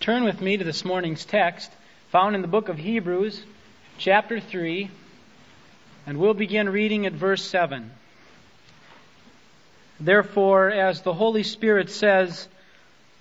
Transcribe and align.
Turn 0.00 0.24
with 0.24 0.40
me 0.40 0.56
to 0.56 0.64
this 0.64 0.82
morning's 0.82 1.26
text 1.26 1.70
found 2.08 2.34
in 2.34 2.40
the 2.40 2.48
book 2.48 2.70
of 2.70 2.78
Hebrews, 2.78 3.44
chapter 3.98 4.40
3, 4.40 4.90
and 6.06 6.16
we'll 6.16 6.32
begin 6.32 6.70
reading 6.70 7.04
at 7.04 7.12
verse 7.12 7.44
7. 7.44 7.90
Therefore, 10.00 10.70
as 10.70 11.02
the 11.02 11.12
Holy 11.12 11.42
Spirit 11.42 11.90
says, 11.90 12.48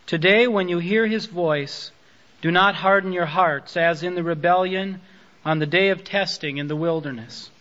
Today 0.06 0.48
when 0.48 0.70
you 0.70 0.80
hear 0.80 1.06
his 1.06 1.26
voice, 1.26 1.92
do 2.42 2.50
not 2.50 2.76
harden 2.76 3.12
your 3.12 3.26
hearts 3.26 3.76
as 3.76 4.02
in 4.02 4.16
the 4.16 4.24
rebellion 4.24 5.02
on 5.44 5.60
the 5.60 5.66
day 5.66 5.90
of 5.90 6.06
testing 6.06 6.60
in 6.60 6.70
the 6.70 6.78
wilderness, 6.78 7.52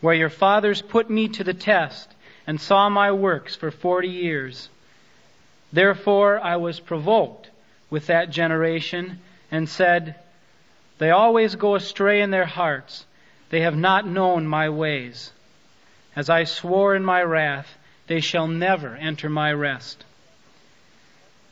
where 0.00 0.14
your 0.14 0.30
fathers 0.30 0.82
put 0.82 1.08
me 1.08 1.28
to 1.28 1.44
the 1.44 1.54
test 1.54 2.10
and 2.44 2.60
saw 2.60 2.88
my 2.88 3.12
works 3.12 3.54
for 3.54 3.70
forty 3.70 4.08
years. 4.08 4.68
Therefore 5.72 6.40
I 6.40 6.56
was 6.56 6.80
provoked 6.80 7.47
with 7.90 8.06
that 8.06 8.30
generation 8.30 9.20
and 9.50 9.68
said, 9.68 10.16
They 10.98 11.10
always 11.10 11.54
go 11.54 11.74
astray 11.74 12.20
in 12.20 12.30
their 12.30 12.46
hearts. 12.46 13.06
They 13.50 13.60
have 13.62 13.76
not 13.76 14.06
known 14.06 14.46
my 14.46 14.68
ways. 14.68 15.32
As 16.14 16.28
I 16.28 16.44
swore 16.44 16.94
in 16.94 17.04
my 17.04 17.22
wrath, 17.22 17.78
they 18.06 18.20
shall 18.20 18.46
never 18.46 18.94
enter 18.96 19.28
my 19.28 19.52
rest. 19.52 20.04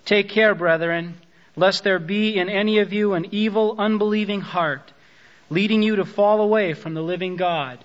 Take 0.04 0.28
care, 0.28 0.54
brethren, 0.54 1.14
lest 1.56 1.84
there 1.84 1.98
be 1.98 2.36
in 2.36 2.48
any 2.48 2.78
of 2.78 2.92
you 2.92 3.14
an 3.14 3.26
evil, 3.30 3.76
unbelieving 3.78 4.40
heart, 4.40 4.92
leading 5.50 5.82
you 5.82 5.96
to 5.96 6.04
fall 6.04 6.40
away 6.40 6.74
from 6.74 6.94
the 6.94 7.02
living 7.02 7.36
God. 7.36 7.78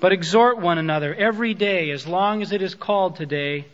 But 0.00 0.12
exhort 0.12 0.58
one 0.58 0.78
another 0.78 1.14
every 1.14 1.54
day, 1.54 1.90
as 1.90 2.06
long 2.06 2.42
as 2.42 2.52
it 2.52 2.60
is 2.60 2.74
called 2.74 3.16
today, 3.16 3.66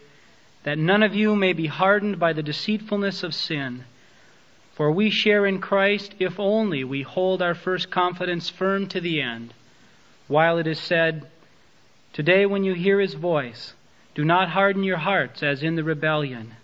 that 0.63 0.79
none 0.79 1.03
of 1.03 1.15
you 1.15 1.35
may 1.35 1.53
be 1.53 1.67
hardened 1.67 2.19
by 2.19 2.33
the 2.33 2.43
deceitfulness 2.43 3.23
of 3.23 3.35
sin. 3.35 3.85
For 4.75 4.91
we 4.91 5.11
share 5.11 5.47
in 5.47 5.61
Christ 5.61 6.15
if 6.19 6.39
only 6.39 6.85
we 6.85 7.03
hold 7.03 7.43
our 7.43 7.55
first 7.55 7.91
confidence 7.91 8.49
firm 8.49 8.87
to 8.89 9.01
the 9.01 9.21
end. 9.21 9.53
While 10.29 10.59
it 10.59 10.67
is 10.67 10.79
said, 10.79 11.27
Today 12.13 12.47
when 12.47 12.65
you 12.65 12.75
hear 12.75 13.01
his 13.01 13.15
voice, 13.15 13.75
do 14.15 14.25
not 14.25 14.49
harden 14.49 14.83
your 14.83 14.97
hearts 14.97 15.43
as 15.43 15.63
in 15.63 15.77
the 15.77 15.85
rebellion. 15.85 16.55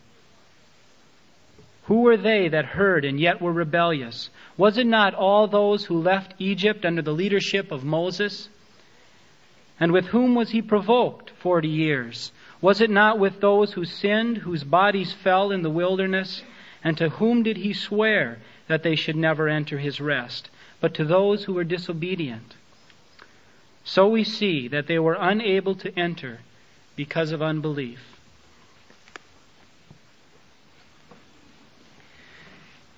Who 1.84 2.00
were 2.00 2.16
they 2.16 2.48
that 2.48 2.64
heard 2.64 3.04
and 3.04 3.20
yet 3.20 3.40
were 3.40 3.52
rebellious? 3.52 4.30
Was 4.56 4.76
it 4.76 4.86
not 4.86 5.14
all 5.14 5.46
those 5.46 5.84
who 5.84 6.00
left 6.00 6.34
Egypt 6.38 6.84
under 6.84 7.02
the 7.02 7.12
leadership 7.12 7.70
of 7.70 7.84
Moses? 7.84 8.48
And 9.78 9.92
with 9.92 10.06
whom 10.06 10.34
was 10.34 10.50
he 10.50 10.62
provoked 10.62 11.30
forty 11.30 11.68
years? 11.68 12.32
Was 12.60 12.80
it 12.80 12.90
not 12.90 13.18
with 13.18 13.40
those 13.40 13.74
who 13.74 13.84
sinned, 13.84 14.38
whose 14.38 14.64
bodies 14.64 15.12
fell 15.12 15.52
in 15.52 15.62
the 15.62 15.70
wilderness? 15.70 16.42
And 16.82 16.96
to 16.98 17.08
whom 17.08 17.42
did 17.42 17.58
he 17.58 17.72
swear 17.72 18.38
that 18.68 18.82
they 18.82 18.96
should 18.96 19.16
never 19.16 19.48
enter 19.48 19.78
his 19.78 20.00
rest? 20.00 20.50
But 20.80 20.94
to 20.94 21.04
those 21.04 21.44
who 21.44 21.54
were 21.54 21.64
disobedient. 21.64 22.54
So 23.84 24.08
we 24.08 24.24
see 24.24 24.68
that 24.68 24.86
they 24.86 24.98
were 24.98 25.16
unable 25.18 25.74
to 25.76 25.98
enter 25.98 26.40
because 26.96 27.30
of 27.30 27.40
unbelief. 27.40 28.00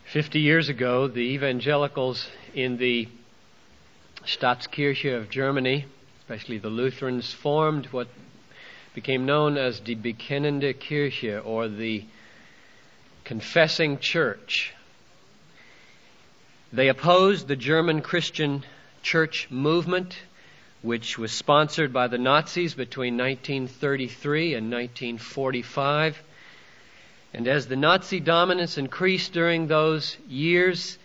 Fifty 0.04 0.40
years 0.40 0.70
ago, 0.70 1.06
the 1.06 1.20
evangelicals 1.20 2.30
in 2.54 2.78
the 2.78 3.08
Staatskirche 4.24 5.14
of 5.14 5.28
Germany, 5.28 5.84
especially 6.20 6.56
the 6.56 6.70
Lutherans, 6.70 7.34
formed 7.34 7.86
what 7.86 8.08
became 8.94 9.26
known 9.26 9.58
as 9.58 9.80
die 9.80 9.94
Bekennende 9.94 10.72
Kirche, 10.72 11.44
or 11.44 11.68
the 11.68 12.04
confessing 13.28 13.98
church. 13.98 14.72
They 16.72 16.88
opposed 16.88 17.46
the 17.46 17.56
German 17.56 18.00
Christian 18.00 18.64
church 19.02 19.48
movement, 19.50 20.16
which 20.80 21.18
was 21.18 21.30
sponsored 21.30 21.92
by 21.92 22.06
the 22.08 22.16
Nazis 22.16 22.72
between 22.72 23.18
1933 23.18 24.54
and 24.54 24.72
1945. 24.72 26.22
And 27.34 27.46
as 27.46 27.66
the 27.66 27.76
Nazi 27.76 28.18
dominance 28.18 28.78
increased 28.78 29.34
during 29.34 29.66
those 29.66 30.16
years, 30.26 30.96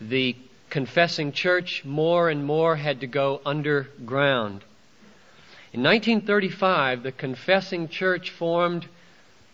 the 0.00 0.34
confessing 0.70 1.30
church 1.30 1.84
more 1.84 2.28
and 2.28 2.44
more 2.44 2.74
had 2.74 3.02
to 3.02 3.06
go 3.06 3.40
underground. 3.46 4.64
In 5.72 5.84
1935, 5.84 7.04
the 7.04 7.12
Confessing 7.12 7.86
Church 7.86 8.30
formed 8.30 8.84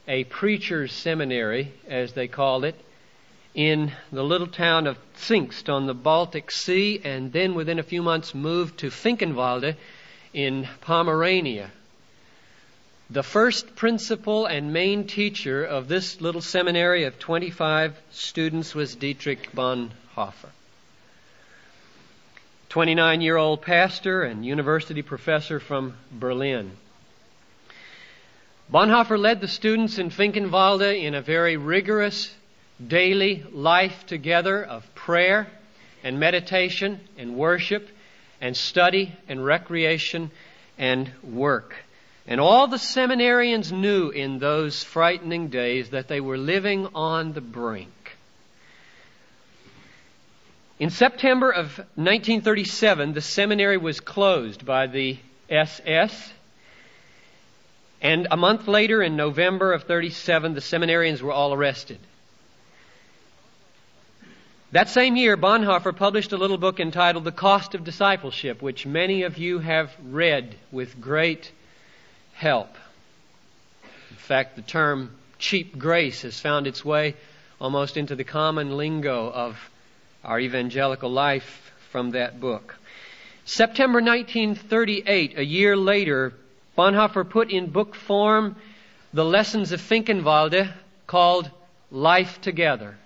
a 0.06 0.25
preacher's 0.25 0.92
seminary, 0.92 1.72
as 1.88 2.12
they 2.12 2.28
called 2.28 2.65
it, 2.65 2.75
in 3.54 3.92
the 4.12 4.22
little 4.22 4.47
town 4.47 4.87
of 4.87 4.98
Zingst 5.16 5.69
on 5.69 5.87
the 5.87 5.94
Baltic 5.94 6.50
Sea, 6.50 7.00
and 7.04 7.32
then 7.32 7.54
within 7.54 7.78
a 7.78 7.84
few 7.84 8.03
months 8.03 8.34
moved 8.34 8.78
to 8.78 8.91
Finkenwalde 8.91 9.76
in 10.32 10.69
Pomerania. 10.81 11.70
The 13.10 13.22
first 13.22 13.76
principal 13.76 14.47
and 14.47 14.72
main 14.72 15.06
teacher 15.06 15.64
of 15.64 15.88
this 15.88 16.20
little 16.20 16.41
seminary 16.41 17.04
of 17.04 17.19
25 17.19 17.97
students 18.10 18.75
was 18.75 18.97
Dietrich 18.97 19.53
Bonhoeffer. 19.53 20.50
29 22.70 23.20
year 23.20 23.37
old 23.37 23.62
pastor 23.62 24.25
and 24.25 24.44
university 24.44 25.03
professor 25.03 25.60
from 25.60 25.94
Berlin. 26.10 26.72
Bonhoeffer 28.72 29.19
led 29.19 29.41
the 29.41 29.48
students 29.48 29.98
in 29.98 30.10
Finkenwalde 30.10 31.02
in 31.02 31.14
a 31.14 31.20
very 31.20 31.56
rigorous 31.56 32.34
daily 32.84 33.44
life 33.52 34.06
together 34.06 34.64
of 34.64 34.94
prayer 34.94 35.47
and 36.02 36.19
meditation 36.19 37.00
and 37.19 37.36
worship 37.36 37.88
and 38.41 38.56
study 38.56 39.14
and 39.28 39.44
recreation 39.44 40.30
and 40.78 41.10
work. 41.22 41.76
And 42.26 42.41
all 42.41 42.66
the 42.66 42.78
seminarians 42.78 43.70
knew 43.70 44.08
in 44.08 44.38
those 44.38 44.82
frightening 44.82 45.48
days 45.48 45.91
that 45.91 46.08
they 46.08 46.20
were 46.20 46.38
living 46.38 46.88
on 46.94 47.34
the 47.34 47.42
brink. 47.42 48.16
In 50.78 50.88
September 50.91 51.50
of 51.50 51.76
1937, 51.96 53.12
the 53.12 53.20
seminary 53.20 53.76
was 53.76 54.00
closed 54.00 54.64
by 54.64 54.86
the 54.86 55.19
SS. 55.50 56.32
And 58.04 58.28
a 58.31 58.37
month 58.37 58.69
later, 58.69 59.03
in 59.03 59.16
November 59.16 59.72
of 59.72 59.84
37, 59.84 60.53
the 60.53 60.60
seminarians 60.60 61.22
were 61.22 61.32
all 61.32 61.54
arrested. 61.54 61.98
That 64.72 64.91
same 64.91 65.16
year, 65.16 65.38
Bonhoeffer 65.38 65.97
published 65.97 66.32
a 66.32 66.37
little 66.37 66.59
book 66.59 66.81
entitled 66.81 67.25
The 67.25 67.32
Cost 67.32 67.75
of 67.75 67.82
Discipleship, 67.82 68.60
which 68.60 68.84
many 68.84 69.22
of 69.22 69.38
you 69.38 69.59
have 69.60 69.91
read 70.04 70.54
with 70.70 71.00
great 71.00 71.50
help. 72.34 72.76
In 74.10 74.16
fact, 74.16 74.56
the 74.56 74.62
term 74.62 75.16
cheap 75.38 75.78
grace 75.78 76.22
has 76.22 76.38
found 76.38 76.66
its 76.66 76.84
way 76.84 77.14
almost 77.59 77.97
into 77.97 78.14
the 78.14 78.25
common 78.25 78.76
lingo 78.76 79.31
of 79.31 79.70
our 80.22 80.38
evangelical 80.38 81.10
life 81.10 81.72
from 81.91 82.10
that 82.10 82.38
book. 82.38 82.76
September 83.47 84.03
1938, 84.03 85.38
a 85.38 85.44
year 85.44 85.75
later, 85.75 86.34
Bonhoeffer 86.77 87.29
put 87.29 87.51
in 87.51 87.71
book 87.71 87.95
form 87.95 88.57
the 89.12 89.25
lessons 89.25 89.71
of 89.71 89.81
Finkenwalde 89.81 90.73
called 91.07 91.49
Life 91.93 92.41
Together. 92.41 92.97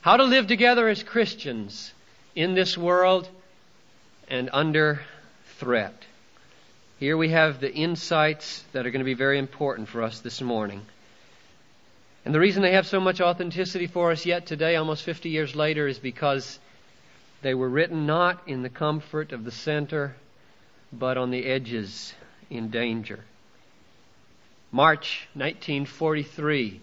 How 0.00 0.16
to 0.16 0.24
live 0.24 0.46
together 0.46 0.88
as 0.88 1.02
Christians 1.02 1.92
in 2.34 2.54
this 2.54 2.78
world 2.78 3.28
and 4.28 4.48
under 4.52 5.00
threat. 5.58 5.94
Here 6.98 7.18
we 7.18 7.28
have 7.30 7.60
the 7.60 7.72
insights 7.72 8.64
that 8.72 8.86
are 8.86 8.90
going 8.90 9.00
to 9.00 9.04
be 9.04 9.14
very 9.14 9.38
important 9.38 9.88
for 9.88 10.02
us 10.02 10.20
this 10.20 10.40
morning. 10.40 10.80
And 12.24 12.34
the 12.34 12.40
reason 12.40 12.62
they 12.62 12.72
have 12.72 12.86
so 12.86 12.98
much 12.98 13.20
authenticity 13.20 13.86
for 13.86 14.10
us 14.10 14.24
yet 14.24 14.46
today, 14.46 14.76
almost 14.76 15.02
50 15.02 15.28
years 15.28 15.54
later, 15.54 15.86
is 15.86 15.98
because 15.98 16.58
they 17.42 17.52
were 17.52 17.68
written 17.68 18.06
not 18.06 18.48
in 18.48 18.62
the 18.62 18.70
comfort 18.70 19.32
of 19.32 19.44
the 19.44 19.52
center, 19.52 20.16
but 20.92 21.18
on 21.18 21.30
the 21.30 21.44
edges 21.44 22.14
in 22.50 22.70
danger. 22.70 23.20
March 24.72 25.26
1943, 25.34 26.80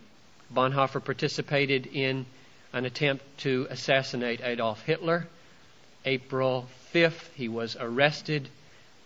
Bonhoeffer 0.54 1.04
participated 1.04 1.88
in 1.88 2.26
an 2.72 2.86
attempt 2.86 3.24
to 3.40 3.68
assassinate 3.70 4.42
Adolf 4.42 4.82
Hitler. 4.84 5.28
April 6.06 6.68
5th, 6.94 7.32
he 7.36 7.48
was 7.48 7.78
arrested. 7.80 8.50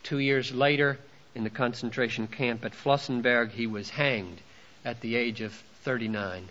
Two 0.03 0.19
years 0.19 0.53
later, 0.53 0.97
in 1.35 1.43
the 1.43 1.49
concentration 1.49 2.27
camp 2.27 2.65
at 2.65 2.73
Flossenbürg, 2.73 3.51
he 3.51 3.67
was 3.67 3.89
hanged 3.89 4.39
at 4.85 5.01
the 5.01 5.15
age 5.15 5.41
of 5.41 5.53
39, 5.83 6.47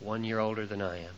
one 0.00 0.24
year 0.24 0.38
older 0.38 0.66
than 0.66 0.80
I 0.80 0.98
am. 0.98 1.14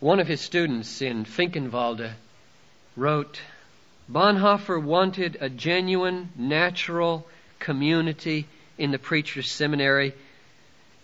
One 0.00 0.20
of 0.20 0.28
his 0.28 0.40
students 0.40 1.02
in 1.02 1.24
Finkenwalde 1.24 2.12
wrote, 2.96 3.40
Bonhoeffer 4.10 4.82
wanted 4.82 5.36
a 5.40 5.50
genuine, 5.50 6.30
natural 6.36 7.26
community 7.58 8.46
in 8.78 8.90
the 8.90 8.98
preacher's 8.98 9.50
seminary, 9.50 10.14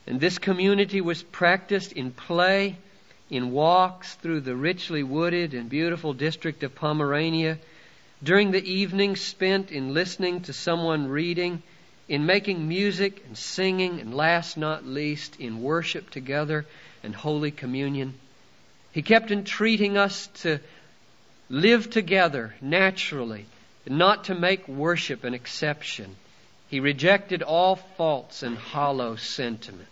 And 0.07 0.21
this 0.21 0.39
community 0.39 1.01
was 1.01 1.23
practiced 1.23 1.93
in 1.93 2.11
play, 2.11 2.77
in 3.31 3.53
walks 3.53 4.15
through 4.15 4.41
the 4.41 4.55
richly 4.55 5.03
wooded 5.03 5.55
and 5.55 5.69
beautiful 5.69 6.13
district 6.13 6.63
of 6.63 6.75
Pomerania, 6.75 7.59
during 8.23 8.51
the 8.51 8.63
evenings 8.63 9.21
spent 9.21 9.71
in 9.71 9.95
listening 9.95 10.43
to 10.43 10.53
someone 10.53 11.09
reading, 11.09 11.63
in 12.09 12.27
making 12.27 12.69
music 12.69 13.25
and 13.27 13.37
singing, 13.37 14.01
and 14.01 14.15
last 14.15 14.57
not 14.57 14.87
least, 14.87 15.41
in 15.41 15.63
worship 15.63 16.11
together 16.11 16.67
and 17.03 17.15
Holy 17.15 17.51
Communion. 17.51 18.15
He 18.93 19.03
kept 19.03 19.31
entreating 19.31 19.97
us 19.97 20.27
to 20.43 20.61
live 21.55 21.89
together 21.89 22.53
naturally, 22.61 23.47
not 23.87 24.25
to 24.25 24.35
make 24.35 24.67
worship 24.67 25.23
an 25.23 25.35
exception. 25.35 26.17
He 26.69 26.81
rejected 26.81 27.43
all 27.43 27.77
false 27.77 28.43
and 28.43 28.59
hollow 28.59 29.15
sentiment. 29.15 29.89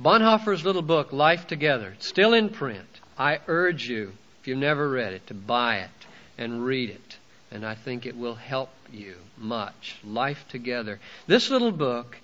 Bonhoeffer's 0.00 0.64
little 0.64 0.82
book, 0.82 1.12
Life 1.12 1.48
Together, 1.48 1.96
still 1.98 2.34
in 2.34 2.50
print. 2.50 2.86
I 3.18 3.40
urge 3.48 3.88
you, 3.88 4.12
if 4.40 4.46
you've 4.46 4.58
never 4.58 4.88
read 4.88 5.12
it, 5.12 5.26
to 5.26 5.34
buy 5.34 5.78
it 5.78 6.06
and 6.38 6.64
read 6.64 6.90
it. 6.90 7.16
And 7.50 7.66
I 7.66 7.74
think 7.74 8.06
it 8.06 8.16
will 8.16 8.36
help 8.36 8.70
you 8.92 9.16
much. 9.36 9.96
Life 10.04 10.44
Together. 10.48 11.00
This 11.26 11.50
little 11.50 11.72
book 11.72 12.16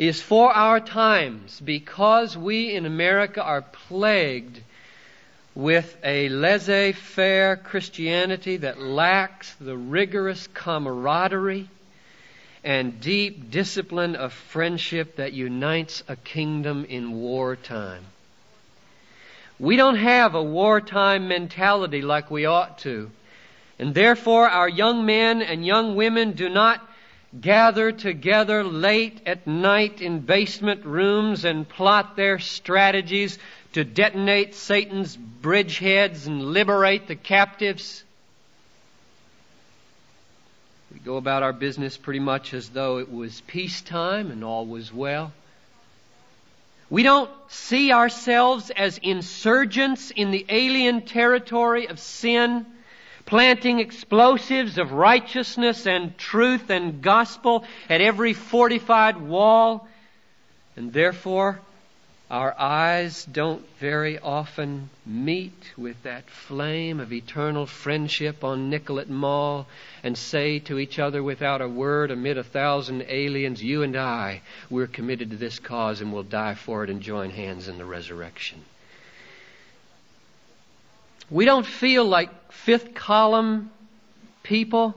is 0.00 0.20
for 0.20 0.52
our 0.52 0.80
times 0.80 1.60
because 1.60 2.36
we 2.36 2.74
in 2.74 2.86
America 2.86 3.40
are 3.40 3.62
plagued 3.62 4.60
with 5.54 5.96
a 6.02 6.28
laissez 6.28 6.92
faire 6.92 7.56
Christianity 7.56 8.58
that 8.58 8.80
lacks 8.80 9.54
the 9.60 9.76
rigorous 9.76 10.46
camaraderie 10.54 11.68
and 12.64 13.00
deep 13.00 13.50
discipline 13.50 14.16
of 14.16 14.32
friendship 14.32 15.16
that 15.16 15.32
unites 15.32 16.02
a 16.08 16.16
kingdom 16.16 16.84
in 16.84 17.12
wartime. 17.12 18.04
We 19.58 19.76
don't 19.76 19.96
have 19.96 20.34
a 20.34 20.42
wartime 20.42 21.28
mentality 21.28 22.02
like 22.02 22.30
we 22.30 22.46
ought 22.46 22.78
to. 22.78 23.10
And 23.78 23.94
therefore, 23.94 24.48
our 24.48 24.68
young 24.68 25.04
men 25.04 25.42
and 25.42 25.66
young 25.66 25.96
women 25.96 26.32
do 26.32 26.48
not 26.48 26.80
gather 27.40 27.92
together 27.92 28.62
late 28.62 29.20
at 29.26 29.46
night 29.46 30.02
in 30.02 30.20
basement 30.20 30.84
rooms 30.84 31.44
and 31.44 31.68
plot 31.68 32.14
their 32.14 32.38
strategies 32.38 33.38
to 33.72 33.84
detonate 33.84 34.54
Satan's 34.54 35.16
bridgeheads 35.16 36.26
and 36.26 36.42
liberate 36.42 37.08
the 37.08 37.16
captives. 37.16 38.04
We 40.92 40.98
go 40.98 41.16
about 41.16 41.42
our 41.42 41.54
business 41.54 41.96
pretty 41.96 42.20
much 42.20 42.52
as 42.52 42.68
though 42.68 42.98
it 42.98 43.10
was 43.10 43.40
peacetime 43.42 44.30
and 44.30 44.44
all 44.44 44.66
was 44.66 44.92
well. 44.92 45.32
We 46.90 47.02
don't 47.02 47.30
see 47.48 47.90
ourselves 47.90 48.70
as 48.70 48.98
insurgents 48.98 50.10
in 50.10 50.30
the 50.30 50.44
alien 50.50 51.06
territory 51.06 51.86
of 51.86 51.98
sin, 51.98 52.66
planting 53.24 53.80
explosives 53.80 54.76
of 54.76 54.92
righteousness 54.92 55.86
and 55.86 56.18
truth 56.18 56.68
and 56.68 57.00
gospel 57.00 57.64
at 57.88 58.02
every 58.02 58.34
fortified 58.34 59.16
wall, 59.16 59.88
and 60.76 60.92
therefore 60.92 61.62
our 62.32 62.58
eyes 62.58 63.26
don't 63.26 63.62
very 63.78 64.18
often 64.18 64.88
meet 65.04 65.70
with 65.76 66.02
that 66.04 66.30
flame 66.30 66.98
of 66.98 67.12
eternal 67.12 67.66
friendship 67.66 68.42
on 68.42 68.70
Nicollet 68.70 69.10
Mall 69.10 69.66
and 70.02 70.16
say 70.16 70.58
to 70.60 70.78
each 70.78 70.98
other 70.98 71.22
without 71.22 71.60
a 71.60 71.68
word 71.68 72.10
amid 72.10 72.38
a 72.38 72.42
thousand 72.42 73.04
aliens, 73.06 73.62
You 73.62 73.82
and 73.82 73.94
I, 73.94 74.40
we're 74.70 74.86
committed 74.86 75.32
to 75.32 75.36
this 75.36 75.58
cause 75.58 76.00
and 76.00 76.10
will 76.10 76.22
die 76.22 76.54
for 76.54 76.82
it 76.82 76.88
and 76.88 77.02
join 77.02 77.28
hands 77.28 77.68
in 77.68 77.76
the 77.76 77.84
resurrection. 77.84 78.62
We 81.28 81.44
don't 81.44 81.66
feel 81.66 82.06
like 82.06 82.50
fifth 82.50 82.94
column 82.94 83.70
people 84.42 84.94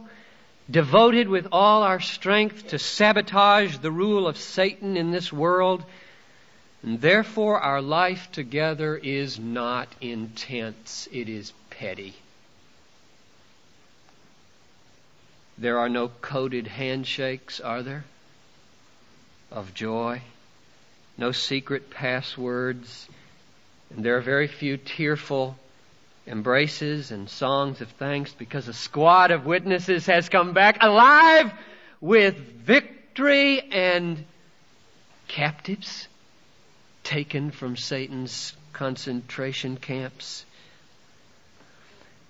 devoted 0.72 1.28
with 1.28 1.50
all 1.52 1.84
our 1.84 2.00
strength 2.00 2.70
to 2.70 2.80
sabotage 2.80 3.78
the 3.80 3.92
rule 3.92 4.26
of 4.26 4.38
Satan 4.38 4.96
in 4.96 5.12
this 5.12 5.34
world 5.34 5.84
and 6.86 7.02
therefore, 7.02 7.60
our 7.60 7.82
life 7.82 8.32
together 8.32 8.96
is 8.96 9.40
not 9.40 9.88
intense, 10.02 11.10
it 11.12 11.28
is 11.28 11.52
petty. 11.72 12.14
There 15.58 15.80
are 15.80 15.90
no 15.90 16.10
coded 16.10 16.68
handshakes, 16.68 17.60
are 17.60 17.82
there? 17.82 18.06
Of 19.52 19.74
joy. 19.74 20.22
No 21.18 21.32
secret 21.32 21.90
passwords. 21.90 23.08
And 23.90 24.06
there 24.06 24.18
are 24.18 24.22
very 24.22 24.48
few 24.48 24.78
tearful 24.78 25.58
embraces 26.28 27.10
and 27.10 27.28
songs 27.28 27.82
of 27.82 27.90
thanks 27.94 28.32
because 28.32 28.68
a 28.68 28.74
squad 28.74 29.32
of 29.32 29.48
witnesses 29.48 30.06
has 30.06 30.30
come 30.30 30.54
back 30.54 30.78
alive 30.82 31.52
with 32.00 32.38
victory 32.38 33.60
and 33.72 34.24
captives 35.28 36.08
taken 37.06 37.52
from 37.52 37.78
Satan's 37.78 38.54
concentration 38.74 39.78
camps. 39.78 40.44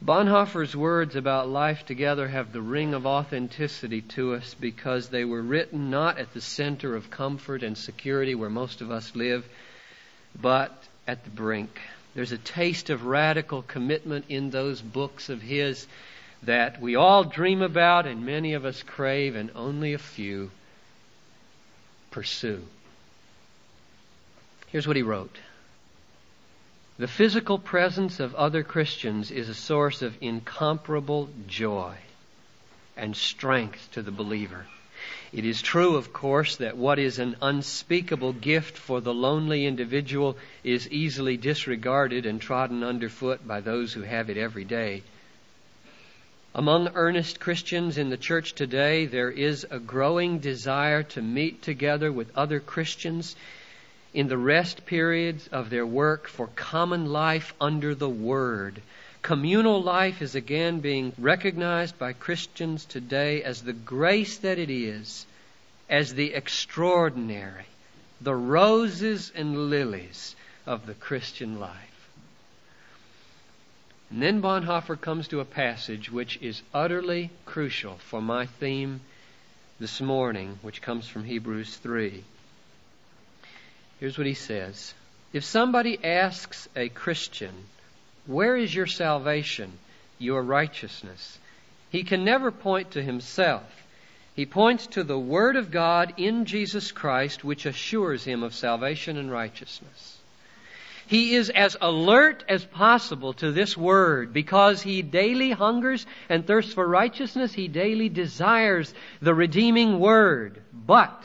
Bonhoeffer's 0.04 0.76
words 0.76 1.16
about 1.16 1.50
life 1.50 1.86
together 1.86 2.28
have 2.28 2.52
the 2.52 2.62
ring 2.62 2.94
of 2.94 3.08
authenticity 3.08 4.02
to 4.02 4.36
us 4.36 4.54
because 4.60 5.08
they 5.08 5.26
were 5.26 5.42
written 5.42 5.90
not 5.90 6.20
at 6.20 6.34
the 6.34 6.42
center 6.42 6.96
of 6.96 7.10
comfort 7.10 7.64
and 7.64 7.76
security 7.76 8.36
where 8.36 8.50
most 8.50 8.82
of 8.82 8.92
us 8.92 9.16
live, 9.16 9.48
but 10.40 10.84
at 11.08 11.24
the 11.24 11.32
brink. 11.32 11.80
There's 12.14 12.34
a 12.34 12.38
taste 12.38 12.90
of 12.90 13.06
radical 13.06 13.62
commitment 13.62 14.26
in 14.30 14.50
those 14.50 14.82
books 14.82 15.30
of 15.30 15.42
his 15.42 15.88
that 16.44 16.80
we 16.80 16.96
all 16.96 17.24
dream 17.24 17.62
about 17.62 18.06
and 18.06 18.26
many 18.26 18.54
of 18.54 18.66
us 18.66 18.84
crave 18.84 19.36
and 19.36 19.50
only 19.56 19.94
a 19.94 19.98
few 19.98 20.52
pursue. 22.12 22.62
Here's 24.76 24.88
what 24.88 24.98
he 24.98 25.04
wrote 25.04 25.38
The 26.98 27.08
physical 27.08 27.58
presence 27.58 28.20
of 28.20 28.36
other 28.36 28.62
Christians 28.62 29.32
is 29.32 29.48
a 29.48 29.54
source 29.54 30.02
of 30.02 30.18
incomparable 30.20 31.30
joy 31.48 31.96
and 32.98 33.16
strength 33.16 33.88
to 33.94 34.02
the 34.02 34.12
believer. 34.12 34.66
It 35.32 35.46
is 35.46 35.62
true, 35.62 35.96
of 35.96 36.12
course, 36.12 36.58
that 36.58 36.76
what 36.76 37.00
is 37.00 37.20
an 37.20 37.38
unspeakable 37.42 38.34
gift 38.34 38.78
for 38.78 39.00
the 39.00 39.14
lonely 39.14 39.66
individual 39.66 40.36
is 40.62 40.92
easily 40.92 41.38
disregarded 41.38 42.26
and 42.26 42.42
trodden 42.42 42.84
underfoot 42.84 43.48
by 43.48 43.62
those 43.62 43.94
who 43.94 44.02
have 44.02 44.30
it 44.30 44.36
every 44.36 44.66
day. 44.66 45.04
Among 46.54 46.90
earnest 46.96 47.40
Christians 47.40 47.98
in 47.98 48.10
the 48.10 48.18
church 48.18 48.52
today, 48.52 49.06
there 49.06 49.32
is 49.32 49.66
a 49.72 49.80
growing 49.80 50.40
desire 50.40 51.04
to 51.04 51.22
meet 51.22 51.62
together 51.62 52.12
with 52.12 52.36
other 52.36 52.60
Christians 52.60 53.38
in 54.16 54.30
the 54.30 54.38
rest 54.38 54.86
periods 54.86 55.50
of 55.50 55.70
their 55.70 55.86
work 55.86 56.30
for 56.30 56.48
common 56.56 57.12
life 57.12 57.54
under 57.60 57.94
the 57.94 58.10
Word. 58.10 58.82
Communal 59.22 59.84
life 59.84 60.22
is 60.22 60.36
again 60.36 60.80
being 60.80 61.12
recognized 61.18 62.00
by 62.00 62.14
Christians 62.14 62.86
today 62.86 63.44
as 63.44 63.62
the 63.62 63.74
grace 63.74 64.38
that 64.38 64.58
it 64.58 64.70
is, 64.70 65.26
as 65.90 66.14
the 66.14 66.34
extraordinary, 66.34 67.66
the 68.22 68.34
roses 68.34 69.34
and 69.36 69.70
lilies 69.70 70.38
of 70.66 70.86
the 70.86 70.94
Christian 70.94 71.60
life. 71.60 72.10
And 74.10 74.22
then 74.22 74.42
Bonhoeffer 74.42 74.96
comes 74.96 75.28
to 75.28 75.42
a 75.42 75.46
passage 75.46 76.10
which 76.10 76.38
is 76.42 76.62
utterly 76.74 77.32
crucial 77.46 77.96
for 77.96 78.22
my 78.22 78.46
theme 78.46 79.02
this 79.78 80.00
morning, 80.00 80.58
which 80.62 80.82
comes 80.82 81.06
from 81.06 81.26
Hebrews 81.26 81.76
3. 81.76 82.24
Here's 84.00 84.18
what 84.18 84.28
he 84.28 84.34
says 84.34 84.94
If 85.34 85.44
somebody 85.44 86.04
asks 86.04 86.68
a 86.76 86.90
Christian, 86.90 87.54
Where 88.26 88.56
is 88.56 88.74
your 88.74 88.88
salvation, 88.88 89.72
your 90.20 90.42
righteousness? 90.42 91.40
he 91.96 92.04
can 92.04 92.26
never 92.26 92.52
point 92.52 92.92
to 92.92 93.02
himself. 93.02 93.64
He 94.36 94.46
points 94.46 94.88
to 94.88 95.04
the 95.04 95.18
Word 95.18 95.56
of 95.56 95.72
God 95.72 96.16
in 96.18 96.44
Jesus 96.44 96.92
Christ, 96.92 97.46
which 97.46 97.66
assures 97.66 98.26
him 98.26 98.44
of 98.44 98.54
salvation 98.54 99.18
and 99.18 99.32
righteousness. 99.32 100.18
He 101.08 101.36
is 101.36 101.50
as 101.50 101.78
alert 101.80 102.44
as 102.50 102.66
possible 102.66 103.32
to 103.36 103.54
this 103.54 103.78
Word 103.78 104.34
because 104.34 104.82
he 104.82 105.04
daily 105.04 105.52
hungers 105.52 106.06
and 106.28 106.46
thirsts 106.46 106.74
for 106.74 106.86
righteousness. 106.86 107.54
He 107.54 107.70
daily 107.70 108.10
desires 108.10 108.94
the 109.22 109.34
redeeming 109.34 110.00
Word. 110.00 110.62
But 110.74 111.24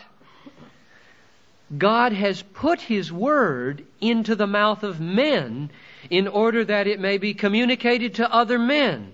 God 1.76 2.12
has 2.12 2.42
put 2.42 2.80
His 2.80 3.12
Word 3.12 3.84
into 4.00 4.34
the 4.34 4.46
mouth 4.46 4.82
of 4.82 5.00
men 5.00 5.70
in 6.08 6.26
order 6.26 6.64
that 6.64 6.86
it 6.86 6.98
may 7.00 7.18
be 7.18 7.34
communicated 7.34 8.16
to 8.16 8.32
other 8.32 8.58
men. 8.58 9.12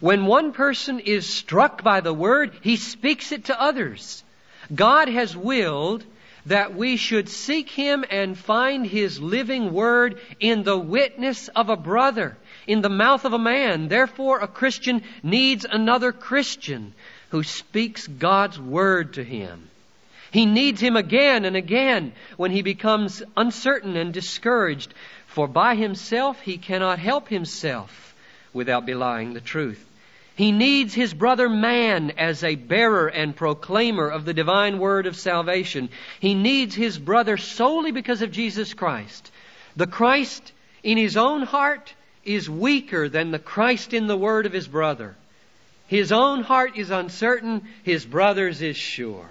When 0.00 0.26
one 0.26 0.52
person 0.52 0.98
is 1.00 1.28
struck 1.28 1.82
by 1.82 2.00
the 2.00 2.14
Word, 2.14 2.52
he 2.62 2.76
speaks 2.76 3.32
it 3.32 3.46
to 3.46 3.60
others. 3.60 4.24
God 4.74 5.08
has 5.08 5.36
willed 5.36 6.04
that 6.46 6.74
we 6.74 6.96
should 6.96 7.28
seek 7.28 7.68
Him 7.68 8.04
and 8.10 8.36
find 8.36 8.86
His 8.86 9.20
living 9.20 9.72
Word 9.72 10.20
in 10.38 10.62
the 10.62 10.78
witness 10.78 11.48
of 11.48 11.68
a 11.68 11.76
brother, 11.76 12.36
in 12.66 12.80
the 12.80 12.88
mouth 12.88 13.24
of 13.24 13.32
a 13.32 13.38
man. 13.38 13.88
Therefore, 13.88 14.40
a 14.40 14.48
Christian 14.48 15.02
needs 15.22 15.66
another 15.70 16.12
Christian 16.12 16.94
who 17.30 17.42
speaks 17.42 18.06
God's 18.06 18.58
Word 18.58 19.14
to 19.14 19.24
him. 19.24 19.69
He 20.30 20.46
needs 20.46 20.80
Him 20.80 20.96
again 20.96 21.44
and 21.44 21.56
again 21.56 22.12
when 22.36 22.50
he 22.50 22.62
becomes 22.62 23.22
uncertain 23.36 23.96
and 23.96 24.12
discouraged, 24.12 24.94
for 25.26 25.48
by 25.48 25.74
himself 25.74 26.40
he 26.40 26.58
cannot 26.58 26.98
help 26.98 27.28
himself 27.28 28.14
without 28.52 28.86
belying 28.86 29.32
the 29.32 29.40
truth. 29.40 29.86
He 30.36 30.52
needs 30.52 30.94
his 30.94 31.12
brother 31.12 31.48
man 31.48 32.12
as 32.16 32.42
a 32.42 32.54
bearer 32.54 33.08
and 33.08 33.36
proclaimer 33.36 34.08
of 34.08 34.24
the 34.24 34.32
divine 34.32 34.78
word 34.78 35.06
of 35.06 35.16
salvation. 35.16 35.90
He 36.18 36.34
needs 36.34 36.74
his 36.74 36.98
brother 36.98 37.36
solely 37.36 37.92
because 37.92 38.22
of 38.22 38.32
Jesus 38.32 38.72
Christ. 38.72 39.30
The 39.76 39.86
Christ 39.86 40.52
in 40.82 40.96
his 40.96 41.16
own 41.16 41.42
heart 41.42 41.92
is 42.24 42.48
weaker 42.48 43.08
than 43.08 43.30
the 43.30 43.38
Christ 43.38 43.92
in 43.92 44.06
the 44.06 44.16
word 44.16 44.46
of 44.46 44.52
his 44.52 44.66
brother. 44.66 45.14
His 45.88 46.12
own 46.12 46.42
heart 46.42 46.78
is 46.78 46.90
uncertain, 46.90 47.68
his 47.82 48.06
brother's 48.06 48.62
is 48.62 48.76
sure. 48.76 49.28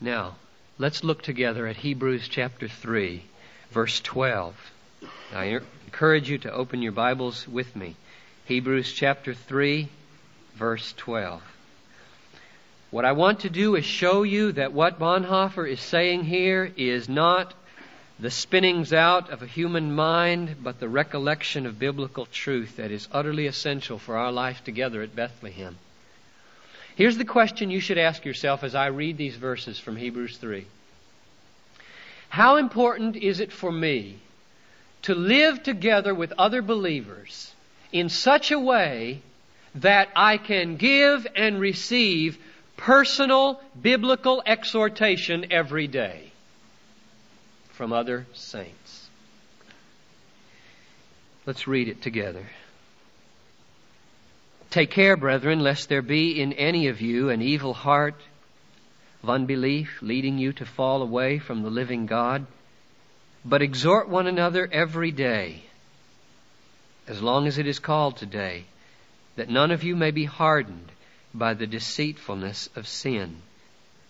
Now, 0.00 0.36
let's 0.78 1.02
look 1.02 1.22
together 1.22 1.66
at 1.66 1.76
Hebrews 1.76 2.28
chapter 2.28 2.68
3, 2.68 3.22
verse 3.70 3.98
12. 4.00 4.54
I 5.34 5.60
encourage 5.86 6.28
you 6.28 6.36
to 6.38 6.52
open 6.52 6.82
your 6.82 6.92
Bibles 6.92 7.48
with 7.48 7.74
me. 7.74 7.96
Hebrews 8.44 8.92
chapter 8.92 9.32
3, 9.32 9.88
verse 10.54 10.92
12. 10.98 11.42
What 12.90 13.06
I 13.06 13.12
want 13.12 13.40
to 13.40 13.50
do 13.50 13.74
is 13.74 13.86
show 13.86 14.22
you 14.22 14.52
that 14.52 14.74
what 14.74 14.98
Bonhoeffer 14.98 15.66
is 15.66 15.80
saying 15.80 16.24
here 16.24 16.70
is 16.76 17.08
not 17.08 17.54
the 18.18 18.30
spinnings 18.30 18.92
out 18.92 19.30
of 19.30 19.40
a 19.40 19.46
human 19.46 19.94
mind, 19.94 20.56
but 20.62 20.78
the 20.78 20.90
recollection 20.90 21.64
of 21.64 21.78
biblical 21.78 22.26
truth 22.26 22.76
that 22.76 22.90
is 22.90 23.08
utterly 23.12 23.46
essential 23.46 23.98
for 23.98 24.18
our 24.18 24.30
life 24.30 24.62
together 24.62 25.00
at 25.00 25.16
Bethlehem. 25.16 25.78
Here's 26.96 27.18
the 27.18 27.26
question 27.26 27.70
you 27.70 27.80
should 27.80 27.98
ask 27.98 28.24
yourself 28.24 28.64
as 28.64 28.74
I 28.74 28.86
read 28.86 29.18
these 29.18 29.36
verses 29.36 29.78
from 29.78 29.96
Hebrews 29.96 30.38
3. 30.38 30.66
How 32.30 32.56
important 32.56 33.16
is 33.16 33.38
it 33.38 33.52
for 33.52 33.70
me 33.70 34.18
to 35.02 35.14
live 35.14 35.62
together 35.62 36.14
with 36.14 36.32
other 36.38 36.62
believers 36.62 37.52
in 37.92 38.08
such 38.08 38.50
a 38.50 38.58
way 38.58 39.20
that 39.76 40.08
I 40.16 40.38
can 40.38 40.76
give 40.76 41.26
and 41.36 41.60
receive 41.60 42.38
personal 42.78 43.60
biblical 43.80 44.42
exhortation 44.46 45.52
every 45.52 45.88
day 45.88 46.32
from 47.72 47.92
other 47.92 48.26
saints? 48.32 49.08
Let's 51.44 51.68
read 51.68 51.88
it 51.88 52.00
together. 52.00 52.46
Take 54.76 54.90
care, 54.90 55.16
brethren, 55.16 55.60
lest 55.60 55.88
there 55.88 56.02
be 56.02 56.38
in 56.38 56.52
any 56.52 56.88
of 56.88 57.00
you 57.00 57.30
an 57.30 57.40
evil 57.40 57.72
heart 57.72 58.20
of 59.22 59.30
unbelief 59.30 60.02
leading 60.02 60.36
you 60.36 60.52
to 60.52 60.66
fall 60.66 61.00
away 61.00 61.38
from 61.38 61.62
the 61.62 61.70
living 61.70 62.04
God. 62.04 62.46
But 63.42 63.62
exhort 63.62 64.10
one 64.10 64.26
another 64.26 64.68
every 64.70 65.12
day, 65.12 65.62
as 67.06 67.22
long 67.22 67.46
as 67.46 67.56
it 67.56 67.66
is 67.66 67.78
called 67.78 68.18
today, 68.18 68.66
that 69.36 69.48
none 69.48 69.70
of 69.70 69.82
you 69.82 69.96
may 69.96 70.10
be 70.10 70.26
hardened 70.26 70.92
by 71.32 71.54
the 71.54 71.66
deceitfulness 71.66 72.68
of 72.76 72.86
sin. 72.86 73.40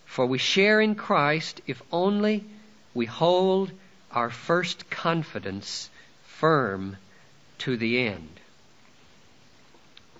For 0.04 0.26
we 0.26 0.38
share 0.38 0.80
in 0.80 0.96
Christ 0.96 1.60
if 1.68 1.80
only 1.92 2.44
we 2.92 3.06
hold 3.06 3.70
our 4.10 4.30
first 4.30 4.90
confidence 4.90 5.90
firm 6.24 6.96
to 7.58 7.76
the 7.76 8.00
end. 8.00 8.40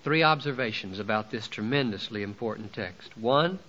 Three 0.07 0.23
observations 0.23 0.99
about 0.99 1.31
this 1.31 1.49
tremendously 1.49 2.23
important 2.23 2.71
text. 2.71 3.17
One, 3.17 3.59